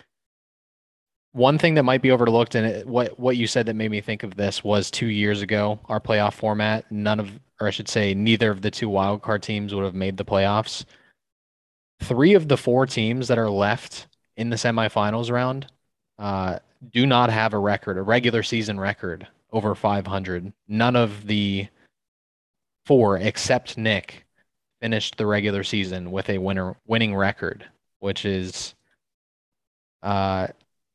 [1.32, 4.22] One thing that might be overlooked, and what what you said that made me think
[4.22, 6.90] of this was two years ago, our playoff format.
[6.92, 10.16] None of, or I should say, neither of the two wildcard teams would have made
[10.16, 10.84] the playoffs.
[12.00, 15.66] Three of the four teams that are left in the semifinals round
[16.20, 16.60] uh,
[16.92, 20.52] do not have a record, a regular season record over 500.
[20.68, 21.68] None of the
[22.88, 24.24] four, except Nick,
[24.80, 27.66] finished the regular season with a winner winning record,
[27.98, 28.74] which is
[30.02, 30.46] uh,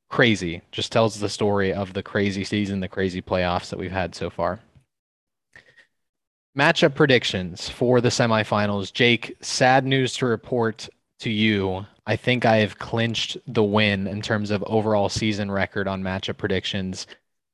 [0.09, 0.63] crazy.
[0.71, 4.31] Just tells the story of the crazy season, the crazy playoffs that we've had so
[4.31, 4.59] far.
[6.57, 8.91] Matchup predictions for the semifinals.
[8.91, 11.85] Jake, sad news to report to you.
[12.07, 16.37] I think I have clinched the win in terms of overall season record on matchup
[16.37, 17.05] predictions.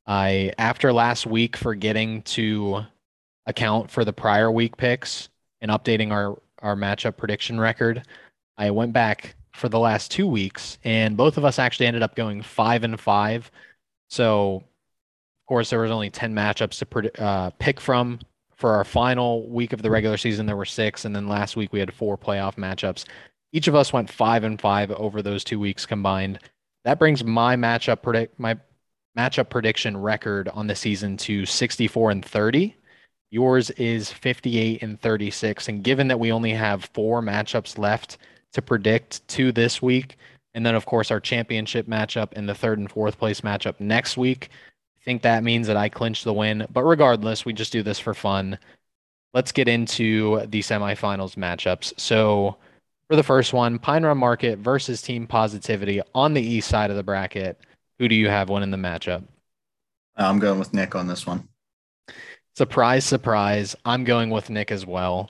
[0.07, 2.85] I after last week forgetting to
[3.45, 5.29] account for the prior week picks
[5.61, 8.03] and updating our our matchup prediction record,
[8.57, 12.15] I went back for the last two weeks, and both of us actually ended up
[12.15, 13.49] going five and five.
[14.09, 18.19] So, of course, there was only ten matchups to uh, pick from.
[18.55, 21.71] For our final week of the regular season, there were six, and then last week
[21.71, 23.05] we had four playoff matchups.
[23.53, 26.39] Each of us went five and five over those two weeks combined.
[26.83, 28.57] That brings my matchup predict my
[29.17, 32.75] matchup prediction record on the season to 64 and 30.
[33.31, 35.69] Yours is 58 and 36.
[35.69, 38.17] And given that we only have four matchups left
[38.53, 40.17] to predict to this week,
[40.55, 44.17] and then of course our championship matchup and the third and fourth place matchup next
[44.17, 44.49] week,
[44.99, 46.65] I think that means that I clinch the win.
[46.71, 48.57] But regardless, we just do this for fun.
[49.33, 51.99] Let's get into the semifinals matchups.
[51.99, 52.57] So
[53.07, 56.95] for the first one, Pine Run Market versus Team Positivity on the east side of
[56.95, 57.59] the bracket.
[57.99, 59.23] Who do you have winning the matchup?
[60.15, 61.47] I'm going with Nick on this one.
[62.55, 63.75] Surprise, surprise.
[63.85, 65.29] I'm going with Nick as well.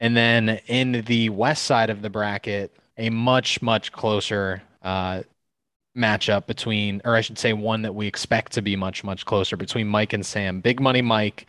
[0.00, 5.22] And then in the west side of the bracket, a much, much closer uh,
[5.96, 9.56] matchup between, or I should say, one that we expect to be much, much closer
[9.56, 10.60] between Mike and Sam.
[10.60, 11.46] Big Money Mike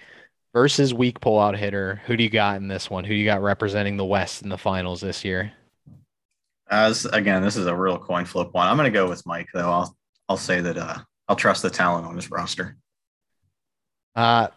[0.54, 2.02] versus weak pullout hitter.
[2.06, 3.04] Who do you got in this one?
[3.04, 5.52] Who do you got representing the West in the finals this year?
[6.72, 8.68] As again, this is a real coin flip one.
[8.68, 9.72] I'm going to go with Mike though.
[9.72, 12.78] I'll I'll say that uh, I'll trust the talent on his roster.
[14.16, 14.48] Uh,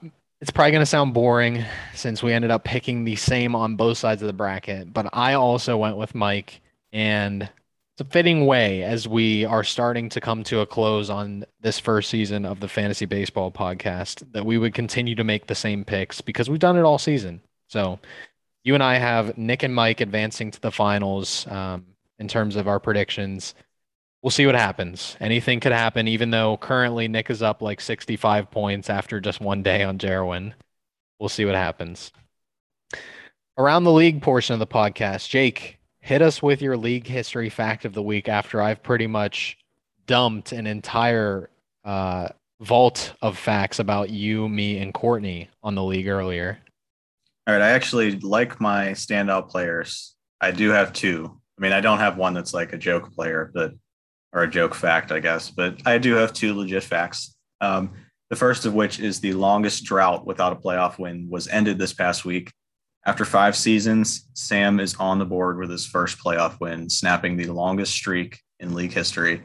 [0.42, 3.96] it's probably going to sound boring since we ended up picking the same on both
[3.96, 6.60] sides of the bracket, but I also went with Mike,
[6.92, 11.44] and it's a fitting way as we are starting to come to a close on
[11.60, 15.54] this first season of the Fantasy Baseball podcast that we would continue to make the
[15.54, 17.40] same picks because we've done it all season.
[17.68, 18.00] So
[18.64, 21.46] you and I have Nick and Mike advancing to the finals.
[21.48, 21.86] Um,
[22.22, 23.54] in terms of our predictions.
[24.22, 25.16] We'll see what happens.
[25.18, 29.64] Anything could happen, even though currently Nick is up like 65 points after just one
[29.64, 30.54] day on Jarwin.
[31.18, 32.12] We'll see what happens.
[33.58, 37.84] Around the league portion of the podcast, Jake, hit us with your league history fact
[37.84, 39.58] of the week after I've pretty much
[40.06, 41.50] dumped an entire
[41.84, 42.28] uh,
[42.60, 46.58] vault of facts about you, me, and Courtney on the league earlier.
[47.46, 47.62] All right.
[47.62, 50.14] I actually like my standout players.
[50.40, 51.36] I do have two.
[51.58, 53.72] I mean, I don't have one that's like a joke player, but
[54.32, 57.34] or a joke fact, I guess, but I do have two legit facts.
[57.60, 57.92] Um,
[58.30, 61.92] the first of which is the longest drought without a playoff win was ended this
[61.92, 62.50] past week.
[63.04, 67.46] After five seasons, Sam is on the board with his first playoff win, snapping the
[67.46, 69.42] longest streak in league history.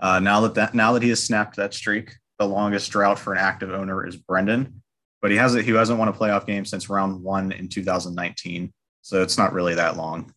[0.00, 3.32] Uh, now that, that now that he has snapped that streak, the longest drought for
[3.32, 4.82] an active owner is Brendan,
[5.20, 9.22] but he hasn't he hasn't won a playoff game since round one in 2019, so
[9.22, 10.32] it's not really that long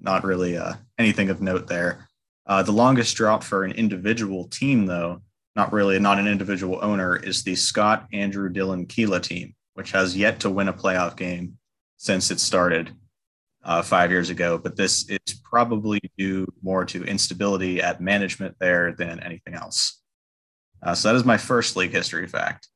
[0.00, 2.07] not really uh, anything of note there.
[2.48, 5.20] Uh, the longest drought for an individual team, though,
[5.54, 10.16] not really, not an individual owner, is the Scott Andrew Dylan Keela team, which has
[10.16, 11.58] yet to win a playoff game
[11.98, 12.92] since it started
[13.64, 14.56] uh, five years ago.
[14.56, 20.00] But this is probably due more to instability at management there than anything else.
[20.82, 22.68] Uh, so that is my first league history fact.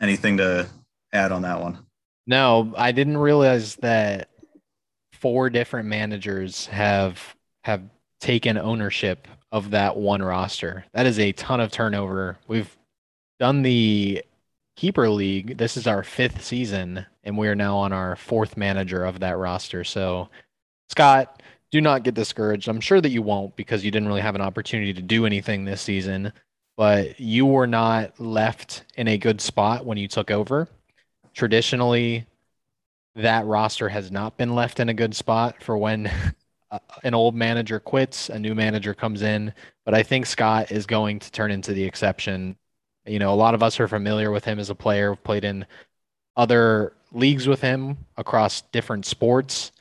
[0.00, 0.66] Anything to
[1.12, 1.86] add on that one?
[2.26, 4.30] No, I didn't realize that
[5.12, 7.82] four different managers have have
[8.20, 10.84] taken ownership of that one roster.
[10.92, 12.38] That is a ton of turnover.
[12.46, 12.76] We've
[13.38, 14.22] done the
[14.76, 15.58] keeper league.
[15.58, 19.36] This is our fifth season, and we are now on our fourth manager of that
[19.36, 19.84] roster.
[19.84, 20.28] So,
[20.88, 22.68] Scott, do not get discouraged.
[22.68, 25.64] I'm sure that you won't because you didn't really have an opportunity to do anything
[25.64, 26.32] this season,
[26.76, 30.68] but you were not left in a good spot when you took over.
[31.34, 32.26] Traditionally,
[33.16, 36.10] that roster has not been left in a good spot for when
[36.70, 39.52] Uh, an old manager quits, a new manager comes in,
[39.84, 42.56] but I think Scott is going to turn into the exception.
[43.06, 45.44] You know, a lot of us are familiar with him as a player, We've played
[45.44, 45.66] in
[46.36, 49.72] other leagues with him across different sports.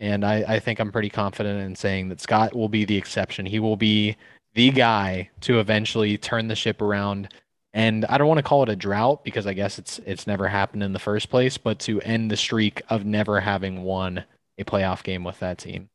[0.00, 3.46] And I, I think I'm pretty confident in saying that Scott will be the exception.
[3.46, 4.16] He will be
[4.54, 7.32] the guy to eventually turn the ship around.
[7.72, 10.46] And I don't want to call it a drought because I guess it's it's never
[10.46, 14.24] happened in the first place, but to end the streak of never having won
[14.58, 15.88] a playoff game with that team.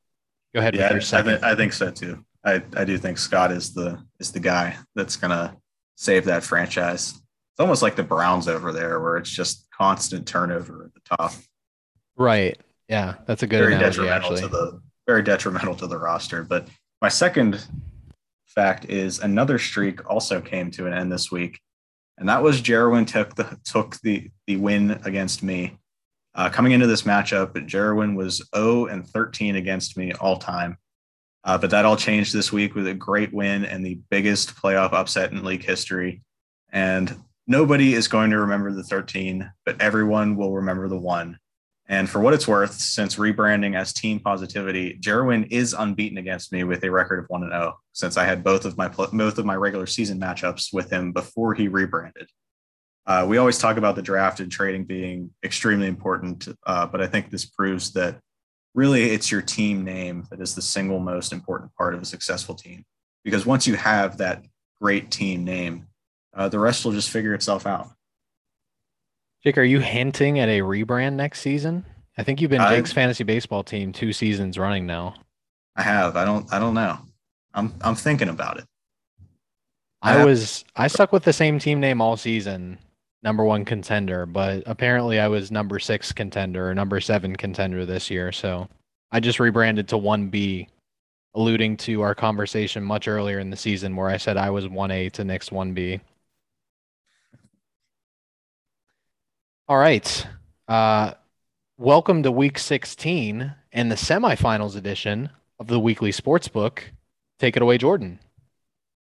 [0.53, 0.75] Go ahead.
[0.75, 2.23] Yeah, I, th- I think so too.
[2.43, 5.57] I, I do think Scott is the is the guy that's gonna
[5.95, 7.11] save that franchise.
[7.11, 11.33] It's almost like the Browns over there, where it's just constant turnover at the top.
[12.15, 12.59] Right.
[12.87, 14.41] Yeah, that's a good very analogy, detrimental actually.
[14.41, 16.43] to the very detrimental to the roster.
[16.43, 16.67] But
[17.01, 17.65] my second
[18.45, 21.59] fact is another streak also came to an end this week,
[22.17, 25.78] and that was Jerwin took the took the the win against me.
[26.35, 30.77] Uh, coming into this matchup, Jerwin was 0 and 13 against me all time.
[31.43, 34.93] Uh, but that all changed this week with a great win and the biggest playoff
[34.93, 36.21] upset in league history.
[36.71, 37.15] And
[37.47, 41.39] nobody is going to remember the 13, but everyone will remember the one.
[41.87, 46.63] And for what it's worth, since rebranding as Team Positivity, Jerwin is unbeaten against me
[46.63, 47.73] with a record of one and zero.
[47.73, 51.11] Oh, since I had both of my both of my regular season matchups with him
[51.11, 52.29] before he rebranded.
[53.09, 57.07] Uh, we always talk about the draft and trading being extremely important, uh, but I
[57.07, 58.19] think this proves that
[58.75, 62.53] really it's your team name that is the single most important part of a successful
[62.53, 62.85] team.
[63.23, 64.45] Because once you have that
[64.79, 65.87] great team name,
[66.35, 67.89] uh, the rest will just figure itself out.
[69.43, 71.85] Jake, are you hinting at a rebrand next season?
[72.15, 75.15] I think you've been Jake's fantasy baseball team two seasons running now.
[75.75, 76.15] I have.
[76.15, 76.51] I don't.
[76.53, 76.99] I don't know.
[77.55, 77.73] I'm.
[77.81, 78.65] I'm thinking about it.
[80.01, 80.63] I, I was.
[80.75, 82.77] I stuck with the same team name all season,
[83.23, 84.25] number one contender.
[84.25, 88.31] But apparently, I was number six contender or number seven contender this year.
[88.31, 88.67] So
[89.11, 90.67] I just rebranded to one B,
[91.35, 94.91] alluding to our conversation much earlier in the season where I said I was one
[94.91, 95.99] A to Nick's one B.
[99.67, 100.27] All right.
[100.67, 101.13] Uh,
[101.77, 106.91] welcome to week 16 and the semifinals edition of the weekly sports book.
[107.37, 108.19] Take it away, Jordan.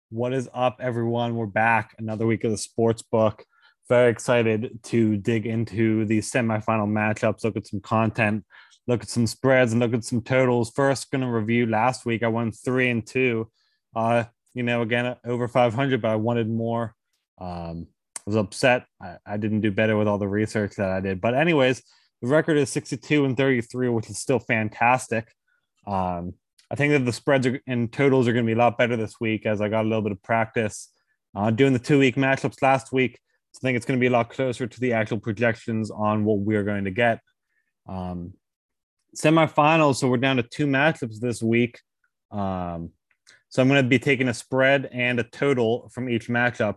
[0.10, 1.36] What is up, everyone?
[1.36, 1.95] We're back.
[1.97, 3.45] Another week of the sports book.
[3.88, 8.44] Very excited to dig into the semifinal matchups, look at some content,
[8.88, 10.72] look at some spreads, and look at some totals.
[10.76, 12.24] First, going to review last week.
[12.24, 13.50] I won three and two.
[13.96, 16.96] Uh, you know, again, over 500, but I wanted more.
[17.40, 17.88] Um,
[18.26, 18.86] was upset.
[19.02, 21.22] I, I didn't do better with all the research that I did.
[21.22, 21.84] But anyways,
[22.22, 25.28] the record is 62 and 33, which is still fantastic.
[25.86, 26.34] Um,
[26.72, 28.98] I think that the spreads are, and totals are going to be a lot better
[28.98, 30.90] this week as I got a little bit of practice
[31.36, 33.20] uh, doing the two week matchups last week.
[33.56, 36.26] So I think it's going to be a lot closer to the actual projections on
[36.26, 37.22] what we're going to get.
[37.88, 38.34] Um,
[39.16, 41.80] semifinals, so we're down to two matchups this week.
[42.32, 42.89] Um,
[43.47, 46.76] so I'm going to be taking a spread and a total from each matchup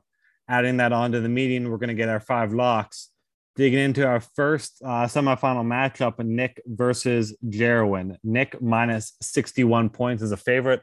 [0.49, 3.11] adding that onto the meeting, we're going to get our five locks.
[3.57, 8.17] Digging into our first uh, semifinal matchup, Nick versus Jerwin.
[8.23, 10.83] Nick minus 61 points is a favorite,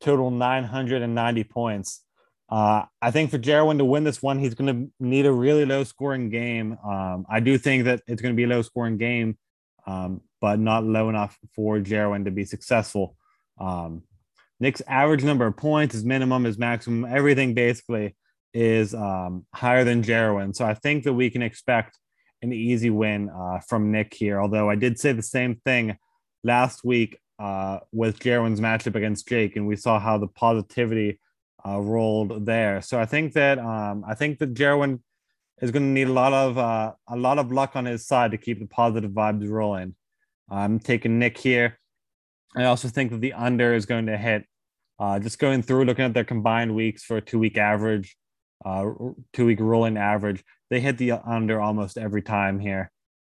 [0.00, 2.04] total 990 points.
[2.50, 5.64] Uh, I think for Jerwin to win this one, he's going to need a really
[5.64, 6.76] low scoring game.
[6.84, 9.38] Um, I do think that it's going to be a low scoring game,
[9.86, 13.16] um, but not low enough for Jerwin to be successful.
[13.60, 14.02] Um,
[14.58, 18.16] Nick's average number of points, his minimum, his maximum, everything basically
[18.52, 20.54] is um, higher than Jerwin.
[20.54, 21.96] So I think that we can expect
[22.42, 24.40] an easy win uh, from Nick here.
[24.40, 25.96] Although I did say the same thing
[26.42, 31.20] last week uh, with Jerwin's matchup against Jake, and we saw how the positivity
[31.66, 32.80] uh, rolled there.
[32.82, 35.00] So I think that um, I think that Jerwin
[35.60, 38.30] is going to need a lot of uh, a lot of luck on his side
[38.30, 39.94] to keep the positive vibes rolling.
[40.50, 41.78] I'm taking Nick here.
[42.56, 44.44] I also think that the under is going to hit.
[44.98, 48.16] Uh, just going through, looking at their combined weeks for a two week average,
[48.64, 48.84] uh,
[49.32, 50.44] two week rolling average.
[50.68, 52.90] They hit the under almost every time here,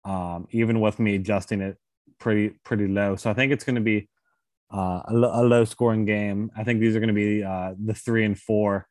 [0.04, 1.78] um, even with me adjusting it
[2.20, 3.16] pretty pretty low.
[3.16, 4.08] So I think it's going to be
[4.74, 6.52] uh, a, a, low scoring game.
[6.56, 8.88] I think these are going to be uh, the three and four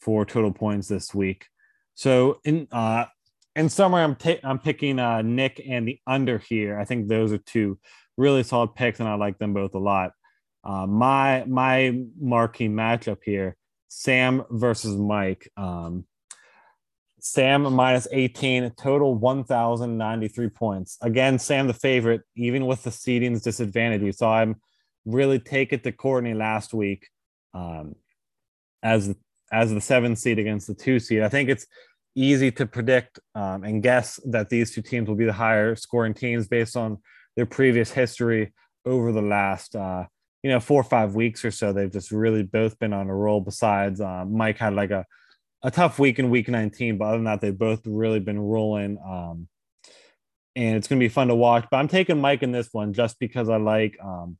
[0.00, 1.46] for total points this week.
[1.94, 3.06] So in uh,
[3.54, 6.78] in summary, I'm ta- I'm picking uh, Nick and the under here.
[6.78, 7.78] I think those are two
[8.16, 10.12] really solid picks, and I like them both a lot.
[10.64, 13.56] Uh, my my marquee matchup here
[13.88, 15.50] Sam versus Mike.
[15.56, 16.06] Um,
[17.22, 20.96] Sam minus 18, total 1,093 points.
[21.02, 24.16] Again, Sam the favorite, even with the seedings disadvantage.
[24.16, 24.56] Saw him
[25.04, 27.08] really take it to Courtney last week
[27.54, 27.94] um,
[28.82, 29.14] as,
[29.52, 31.22] as the seven seed against the two seed.
[31.22, 31.66] I think it's
[32.14, 36.14] easy to predict um, and guess that these two teams will be the higher scoring
[36.14, 36.98] teams based on
[37.36, 38.52] their previous history
[38.84, 40.04] over the last uh,
[40.42, 43.14] you know four or five weeks or so they've just really both been on a
[43.14, 43.40] roll.
[43.40, 45.04] Besides, um, Mike had like a
[45.62, 48.96] a tough week in week 19, but other than that, they've both really been rolling.
[49.06, 49.46] Um,
[50.56, 51.66] and it's gonna be fun to watch.
[51.70, 54.38] But I'm taking Mike in this one just because I like um,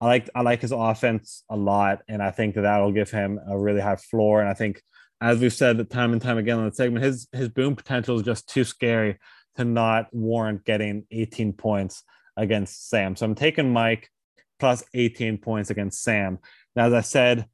[0.00, 3.38] I like I like his offense a lot, and I think that that'll give him
[3.46, 4.40] a really high floor.
[4.40, 4.82] And I think,
[5.20, 8.22] as we've said time and time again on the segment, his his boom potential is
[8.22, 9.18] just too scary
[9.56, 12.02] to not warrant getting 18 points
[12.36, 13.16] against Sam.
[13.16, 14.08] So I'm taking Mike
[14.58, 16.38] plus 18 points against Sam.
[16.76, 17.46] Now, as I said,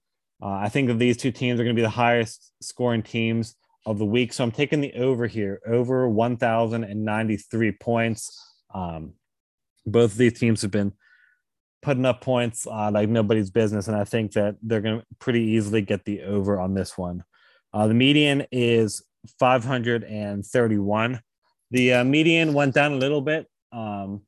[0.43, 3.55] uh, I think that these two teams are going to be the highest scoring teams
[3.87, 4.33] of the week.
[4.33, 8.39] So I'm taking the over here, over 1,093 points.
[8.75, 9.15] Um,
[9.87, 10.93] both of these teams have been
[11.83, 15.43] putting up points uh, like nobody's business, and I think that they're going to pretty
[15.43, 17.25] easily get the over on this one.
[17.73, 19.03] Uh, the median is
[19.39, 21.21] 531.
[21.71, 23.47] The uh, median went down a little bit.
[23.73, 24.23] Um,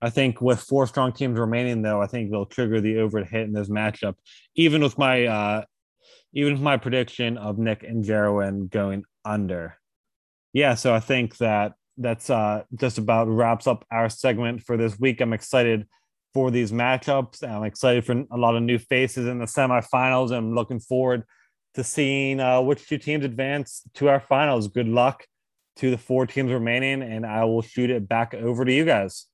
[0.00, 3.42] I think with four strong teams remaining, though, I think they'll trigger the over hit
[3.42, 4.14] in this matchup.
[4.54, 5.64] Even with my uh,
[6.32, 9.76] even with my prediction of Nick and Jarwin going under.
[10.52, 14.98] Yeah, so I think that that's uh, just about wraps up our segment for this
[14.98, 15.20] week.
[15.20, 15.86] I'm excited
[16.34, 17.46] for these matchups.
[17.48, 20.30] I'm excited for a lot of new faces in the semifinals.
[20.30, 21.24] I'm looking forward
[21.74, 24.68] to seeing uh, which two teams advance to our finals.
[24.68, 25.26] Good luck
[25.76, 29.26] to the four teams remaining, and I will shoot it back over to you guys.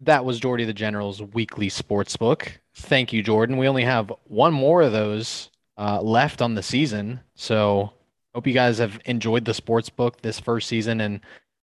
[0.00, 2.60] That was Jordy the General's weekly sports book.
[2.74, 3.56] Thank you, Jordan.
[3.56, 7.20] We only have one more of those uh, left on the season.
[7.34, 7.92] So
[8.34, 11.00] hope you guys have enjoyed the sports book this first season.
[11.00, 11.20] And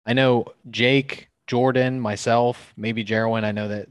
[0.05, 3.89] I know Jake, Jordan, myself, maybe Jarwin, I know that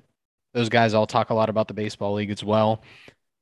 [0.53, 2.82] those guys all talk a lot about the baseball league as well.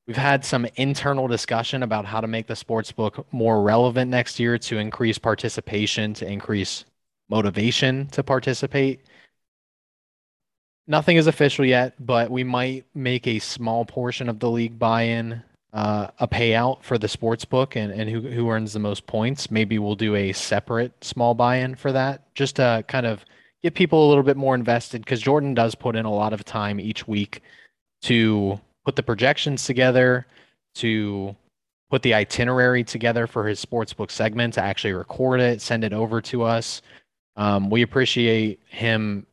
[0.07, 4.39] We've had some internal discussion about how to make the sports book more relevant next
[4.39, 6.85] year to increase participation, to increase
[7.29, 9.01] motivation to participate.
[10.87, 15.03] Nothing is official yet, but we might make a small portion of the league buy
[15.03, 15.41] in
[15.71, 19.49] uh, a payout for the sports book and, and who, who earns the most points.
[19.49, 23.23] Maybe we'll do a separate small buy in for that just to kind of
[23.63, 26.43] get people a little bit more invested because Jordan does put in a lot of
[26.43, 27.41] time each week
[28.03, 30.27] to put the projections together,
[30.75, 31.35] to
[31.89, 36.21] put the itinerary together for his sportsbook segment, to actually record it, send it over
[36.21, 36.81] to us.
[37.37, 39.25] Um, we appreciate him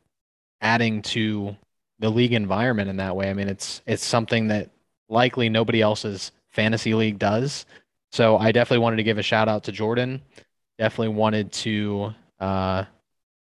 [0.61, 1.55] adding to
[1.99, 3.29] the league environment in that way.
[3.29, 4.69] I mean, it's it's something that
[5.09, 7.65] likely nobody else's fantasy league does.
[8.11, 10.21] So I definitely wanted to give a shout out to Jordan.
[10.79, 12.85] Definitely wanted to uh,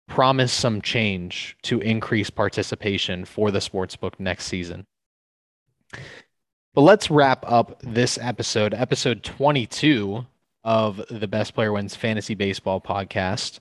[0.09, 4.85] promise some change to increase participation for the sportsbook next season.
[6.75, 10.27] But let's wrap up this episode, episode 22
[10.65, 13.61] of the Best Player Wins Fantasy Baseball podcast,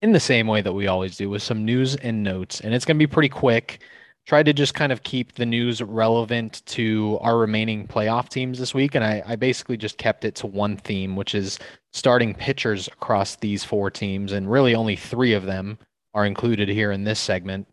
[0.00, 2.60] in the same way that we always do with some news and notes.
[2.60, 3.80] And it's going to be pretty quick
[4.28, 8.74] tried to just kind of keep the news relevant to our remaining playoff teams this
[8.74, 8.94] week.
[8.94, 11.58] And I, I, basically just kept it to one theme, which is
[11.94, 14.32] starting pitchers across these four teams.
[14.32, 15.78] And really only three of them
[16.18, 17.68] are included here in this segment.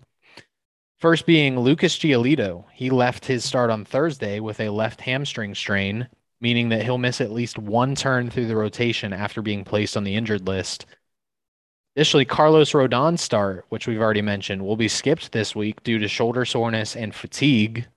[1.00, 2.66] First being Lucas Giolito.
[2.72, 6.08] He left his start on Thursday with a left hamstring strain,
[6.40, 10.04] meaning that he'll miss at least one turn through the rotation after being placed on
[10.04, 10.86] the injured list.
[11.96, 16.08] Additionally, Carlos Rodon's start, which we've already mentioned, will be skipped this week due to
[16.08, 17.88] shoulder soreness and fatigue.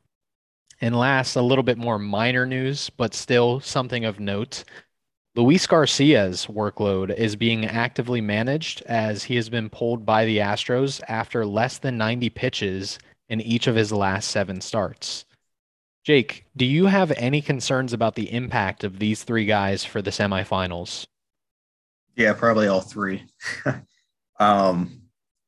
[0.80, 4.64] And last, a little bit more minor news, but still something of note.
[5.39, 11.01] Luis Garcia's workload is being actively managed as he has been pulled by the Astros
[11.07, 15.26] after less than 90 pitches in each of his last seven starts.
[16.03, 20.11] Jake, do you have any concerns about the impact of these three guys for the
[20.11, 21.07] semifinals?
[22.16, 23.24] Yeah, probably all three.
[24.41, 25.03] um,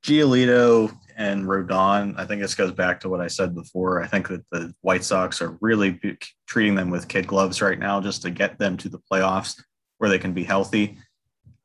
[0.05, 4.01] Giolito and Rodon, I think this goes back to what I said before.
[4.01, 5.99] I think that the White Sox are really
[6.47, 9.61] treating them with kid gloves right now just to get them to the playoffs
[10.01, 10.99] where they can be healthy.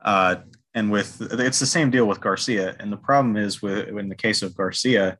[0.01, 0.35] Uh,
[0.73, 2.75] and with it's the same deal with Garcia.
[2.79, 5.17] And the problem is with in the case of Garcia,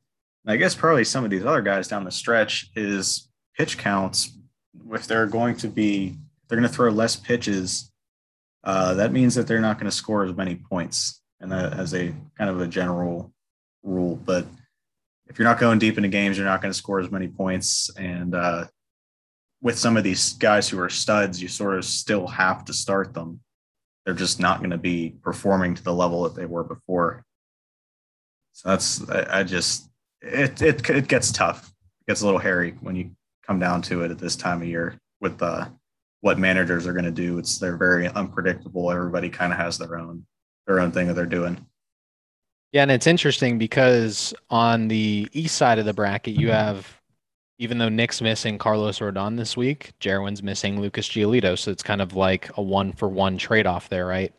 [0.48, 4.38] I guess probably some of these other guys down the stretch is pitch counts.
[4.92, 7.92] If they're going to be, they're going to throw less pitches
[8.66, 11.94] uh, that means that they're not going to score as many points, and that as
[11.94, 13.32] a kind of a general
[13.84, 14.16] rule.
[14.16, 14.48] But
[15.28, 17.92] if you're not going deep into games, you're not going to score as many points.
[17.96, 18.66] And uh,
[19.66, 23.16] with some of these guys who are studs, you sort of still have to start
[23.16, 23.40] them.
[24.06, 27.26] They're just not going to be performing to the level that they were before.
[28.52, 29.90] So that's I, I just
[30.22, 31.74] it, it it gets tough.
[32.02, 33.10] It gets a little hairy when you
[33.48, 35.68] come down to it at this time of year with the uh,
[36.22, 37.40] what managers are going to do.
[37.40, 38.92] It's they're very unpredictable.
[38.92, 40.28] Everybody kind of has their own
[40.68, 41.66] their own thing that they're doing.
[42.72, 47.02] Yeah, and it's interesting because on the east side of the bracket, you have
[47.58, 51.58] even though Nick's missing Carlos Rodon this week, Jarwin's missing Lucas Giolito.
[51.58, 54.34] So it's kind of like a one for one trade off there, right?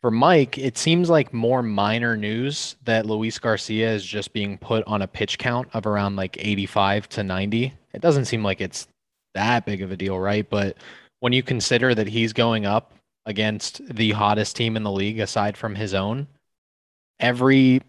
[0.00, 4.84] For Mike, it seems like more minor news that Luis Garcia is just being put
[4.86, 7.72] on a pitch count of around like 85 to 90.
[7.92, 8.88] It doesn't seem like it's
[9.34, 10.48] that big of a deal, right?
[10.48, 10.76] But
[11.20, 12.94] when you consider that he's going up
[13.26, 16.26] against the hottest team in the league aside from his own,
[17.20, 17.80] every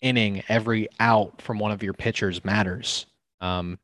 [0.00, 3.06] inning, every out from one of your pitchers matters.
[3.44, 3.78] Um,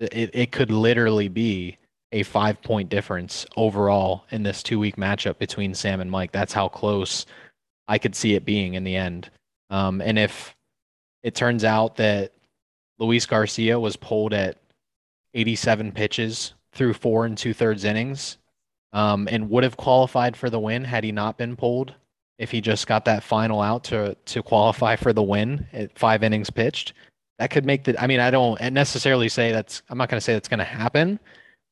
[0.00, 1.76] it, it could literally be
[2.12, 6.32] a five point difference overall in this two week matchup between Sam and Mike.
[6.32, 7.26] That's how close
[7.86, 9.30] I could see it being in the end.
[9.68, 10.56] Um, and if
[11.22, 12.32] it turns out that
[12.98, 14.56] Luis Garcia was pulled at
[15.34, 18.38] 87 pitches through four and two thirds innings
[18.92, 21.94] um, and would have qualified for the win had he not been pulled,
[22.38, 26.22] if he just got that final out to, to qualify for the win at five
[26.22, 26.94] innings pitched,
[27.40, 28.00] that could make the.
[28.00, 30.64] I mean, I don't necessarily say that's, I'm not going to say that's going to
[30.64, 31.18] happen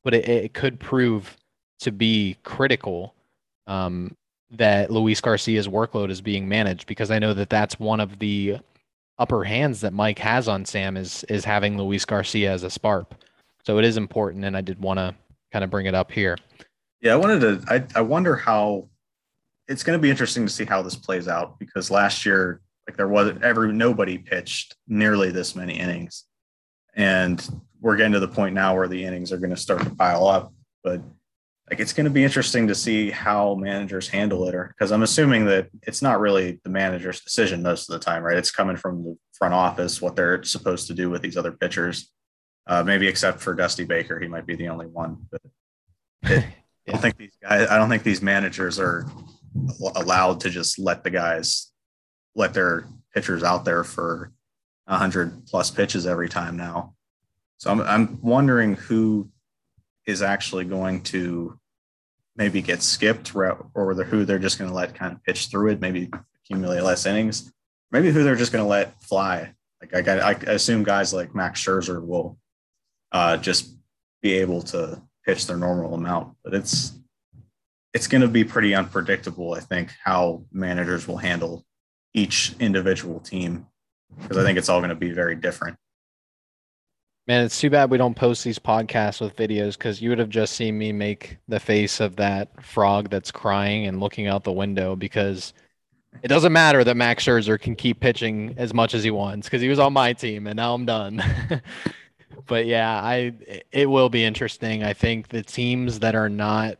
[0.03, 1.37] but it, it could prove
[1.79, 3.13] to be critical
[3.67, 4.15] um,
[4.51, 8.57] that Luis Garcia's workload is being managed because I know that that's one of the
[9.17, 13.15] upper hands that Mike has on Sam is is having Luis Garcia as a sparp.
[13.65, 15.13] So it is important, and I did want to
[15.51, 16.37] kind of bring it up here.
[17.01, 17.73] Yeah, I wanted to.
[17.73, 18.87] I I wonder how
[19.67, 22.97] it's going to be interesting to see how this plays out because last year, like
[22.97, 26.23] there wasn't every nobody pitched nearly this many innings,
[26.95, 27.47] and
[27.79, 30.25] we're getting to the point now where the innings are going to start to pile
[30.25, 30.51] up.
[30.83, 31.03] But
[31.69, 35.03] like it's going to be interesting to see how managers handle it, or because I'm
[35.03, 38.37] assuming that it's not really the manager's decision most of the time, right?
[38.37, 42.11] It's coming from the front office what they're supposed to do with these other pitchers.
[42.65, 45.27] Uh, maybe except for Dusty Baker, he might be the only one.
[45.29, 45.41] But
[46.23, 46.43] it, yeah.
[46.87, 47.69] I don't think these guys.
[47.69, 49.05] I don't think these managers are
[49.95, 51.68] allowed to just let the guys
[52.35, 54.31] let their pitchers out there for
[54.85, 56.93] 100 plus pitches every time now.
[57.57, 59.29] So I'm, I'm wondering who
[60.05, 61.59] is actually going to
[62.35, 65.81] maybe get skipped or who they're just going to let kind of pitch through it,
[65.81, 66.09] maybe
[66.43, 67.51] accumulate less innings,
[67.91, 69.53] maybe who they're just going to let fly.
[69.81, 72.37] Like I, I assume guys like Max Scherzer will
[73.11, 73.75] uh, just
[74.21, 76.93] be able to pitch their normal amount, but it's
[77.93, 79.53] it's going to be pretty unpredictable.
[79.53, 81.65] I think how managers will handle
[82.13, 83.67] each individual team
[84.21, 85.77] because I think it's all going to be very different.
[87.27, 90.29] Man, it's too bad we don't post these podcasts with videos because you would have
[90.29, 94.51] just seen me make the face of that frog that's crying and looking out the
[94.51, 95.53] window because
[96.23, 99.61] it doesn't matter that Max Scherzer can keep pitching as much as he wants because
[99.61, 101.23] he was on my team and now I'm done.
[102.47, 103.33] but yeah, I
[103.71, 104.83] it will be interesting.
[104.83, 106.79] I think the teams that are not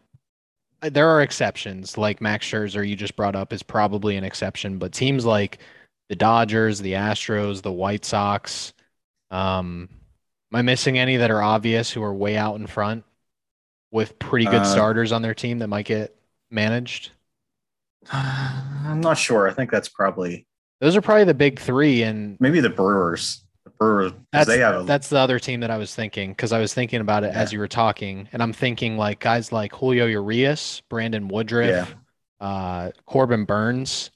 [0.82, 4.94] there are exceptions like Max Scherzer you just brought up is probably an exception, but
[4.94, 5.60] teams like
[6.10, 8.74] the Dodgers, the Astros, the White Sox,
[9.32, 9.90] um,
[10.52, 13.04] Am I missing any that are obvious who are way out in front
[13.92, 16.16] with pretty good uh, starters on their team that might get
[16.50, 17.12] managed?
[18.12, 19.48] I'm not sure.
[19.48, 20.48] I think that's probably
[20.82, 23.44] those are probably the big three, and maybe the Brewers.
[23.78, 26.60] Brewers, that's, they have a, that's the other team that I was thinking because I
[26.60, 27.42] was thinking about it yeah.
[27.42, 31.96] as you were talking, and I'm thinking like guys like Julio Urias, Brandon Woodruff,
[32.40, 32.48] yeah.
[32.48, 34.12] uh, Corbin Burnes,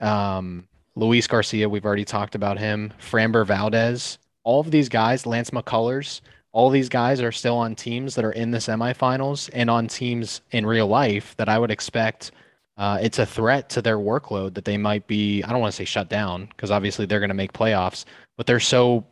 [0.00, 1.68] um, Luis Garcia.
[1.68, 2.92] We've already talked about him.
[3.00, 6.20] Framber Valdez all of these guys, Lance McCullers,
[6.52, 10.40] all these guys are still on teams that are in the semifinals and on teams
[10.50, 12.32] in real life that I would expect
[12.80, 15.76] uh, it's a threat to their workload that they might be, I don't want to
[15.76, 18.06] say shut down because obviously they're going to make playoffs,
[18.38, 19.04] but they're so.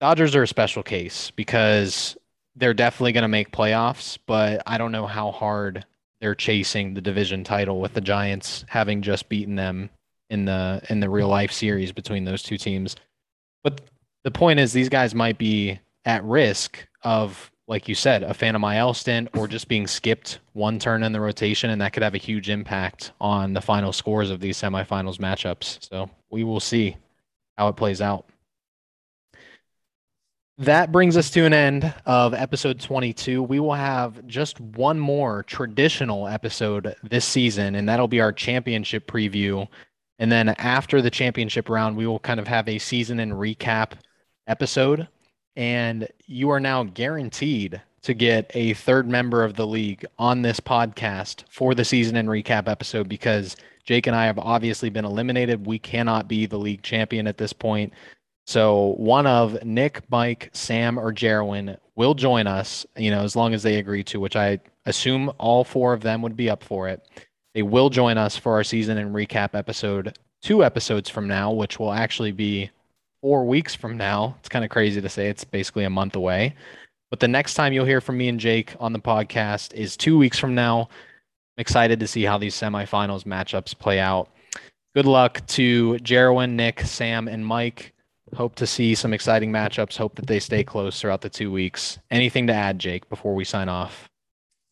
[0.00, 2.16] Dodgers are a special case because
[2.56, 5.84] they're definitely going to make playoffs, but I don't know how hard
[6.22, 9.90] they're chasing the division title with the Giants having just beaten them
[10.30, 12.96] in the in the real life series between those two teams.
[13.62, 13.82] But
[14.24, 18.94] the point is these guys might be at risk of like you said a phantom
[18.94, 22.18] stint or just being skipped one turn in the rotation and that could have a
[22.18, 26.96] huge impact on the final scores of these semifinals matchups so we will see
[27.56, 28.26] how it plays out
[30.58, 33.42] that brings us to an end of episode 22.
[33.42, 39.10] We will have just one more traditional episode this season, and that'll be our championship
[39.10, 39.66] preview.
[40.18, 43.92] And then after the championship round, we will kind of have a season and recap
[44.46, 45.08] episode,
[45.56, 50.60] and you are now guaranteed to get a third member of the league on this
[50.60, 55.66] podcast for the season and recap episode because Jake and I have obviously been eliminated.
[55.66, 57.92] We cannot be the league champion at this point.
[58.46, 63.54] So one of Nick, Mike, Sam, or Jarwin will join us, you know, as long
[63.54, 66.88] as they agree to, which I assume all four of them would be up for
[66.88, 67.06] it.
[67.54, 71.78] They will join us for our season and recap episode two episodes from now, which
[71.78, 72.70] will actually be
[73.22, 74.36] four weeks from now.
[74.40, 76.54] It's kind of crazy to say it's basically a month away.
[77.08, 80.18] But the next time you'll hear from me and Jake on the podcast is two
[80.18, 80.88] weeks from now.
[81.56, 84.28] I'm excited to see how these semifinals matchups play out.
[84.94, 87.92] Good luck to Jerwin, Nick, Sam, and Mike.
[88.34, 89.96] Hope to see some exciting matchups.
[89.96, 91.98] Hope that they stay close throughout the two weeks.
[92.10, 94.08] Anything to add, Jake, before we sign off?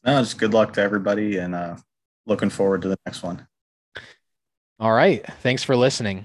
[0.04, 1.76] No, just good luck to everybody and uh,
[2.26, 3.46] looking forward to the next one.
[4.78, 5.24] All right.
[5.42, 6.24] Thanks for listening.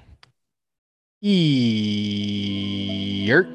[1.27, 3.47] Eert.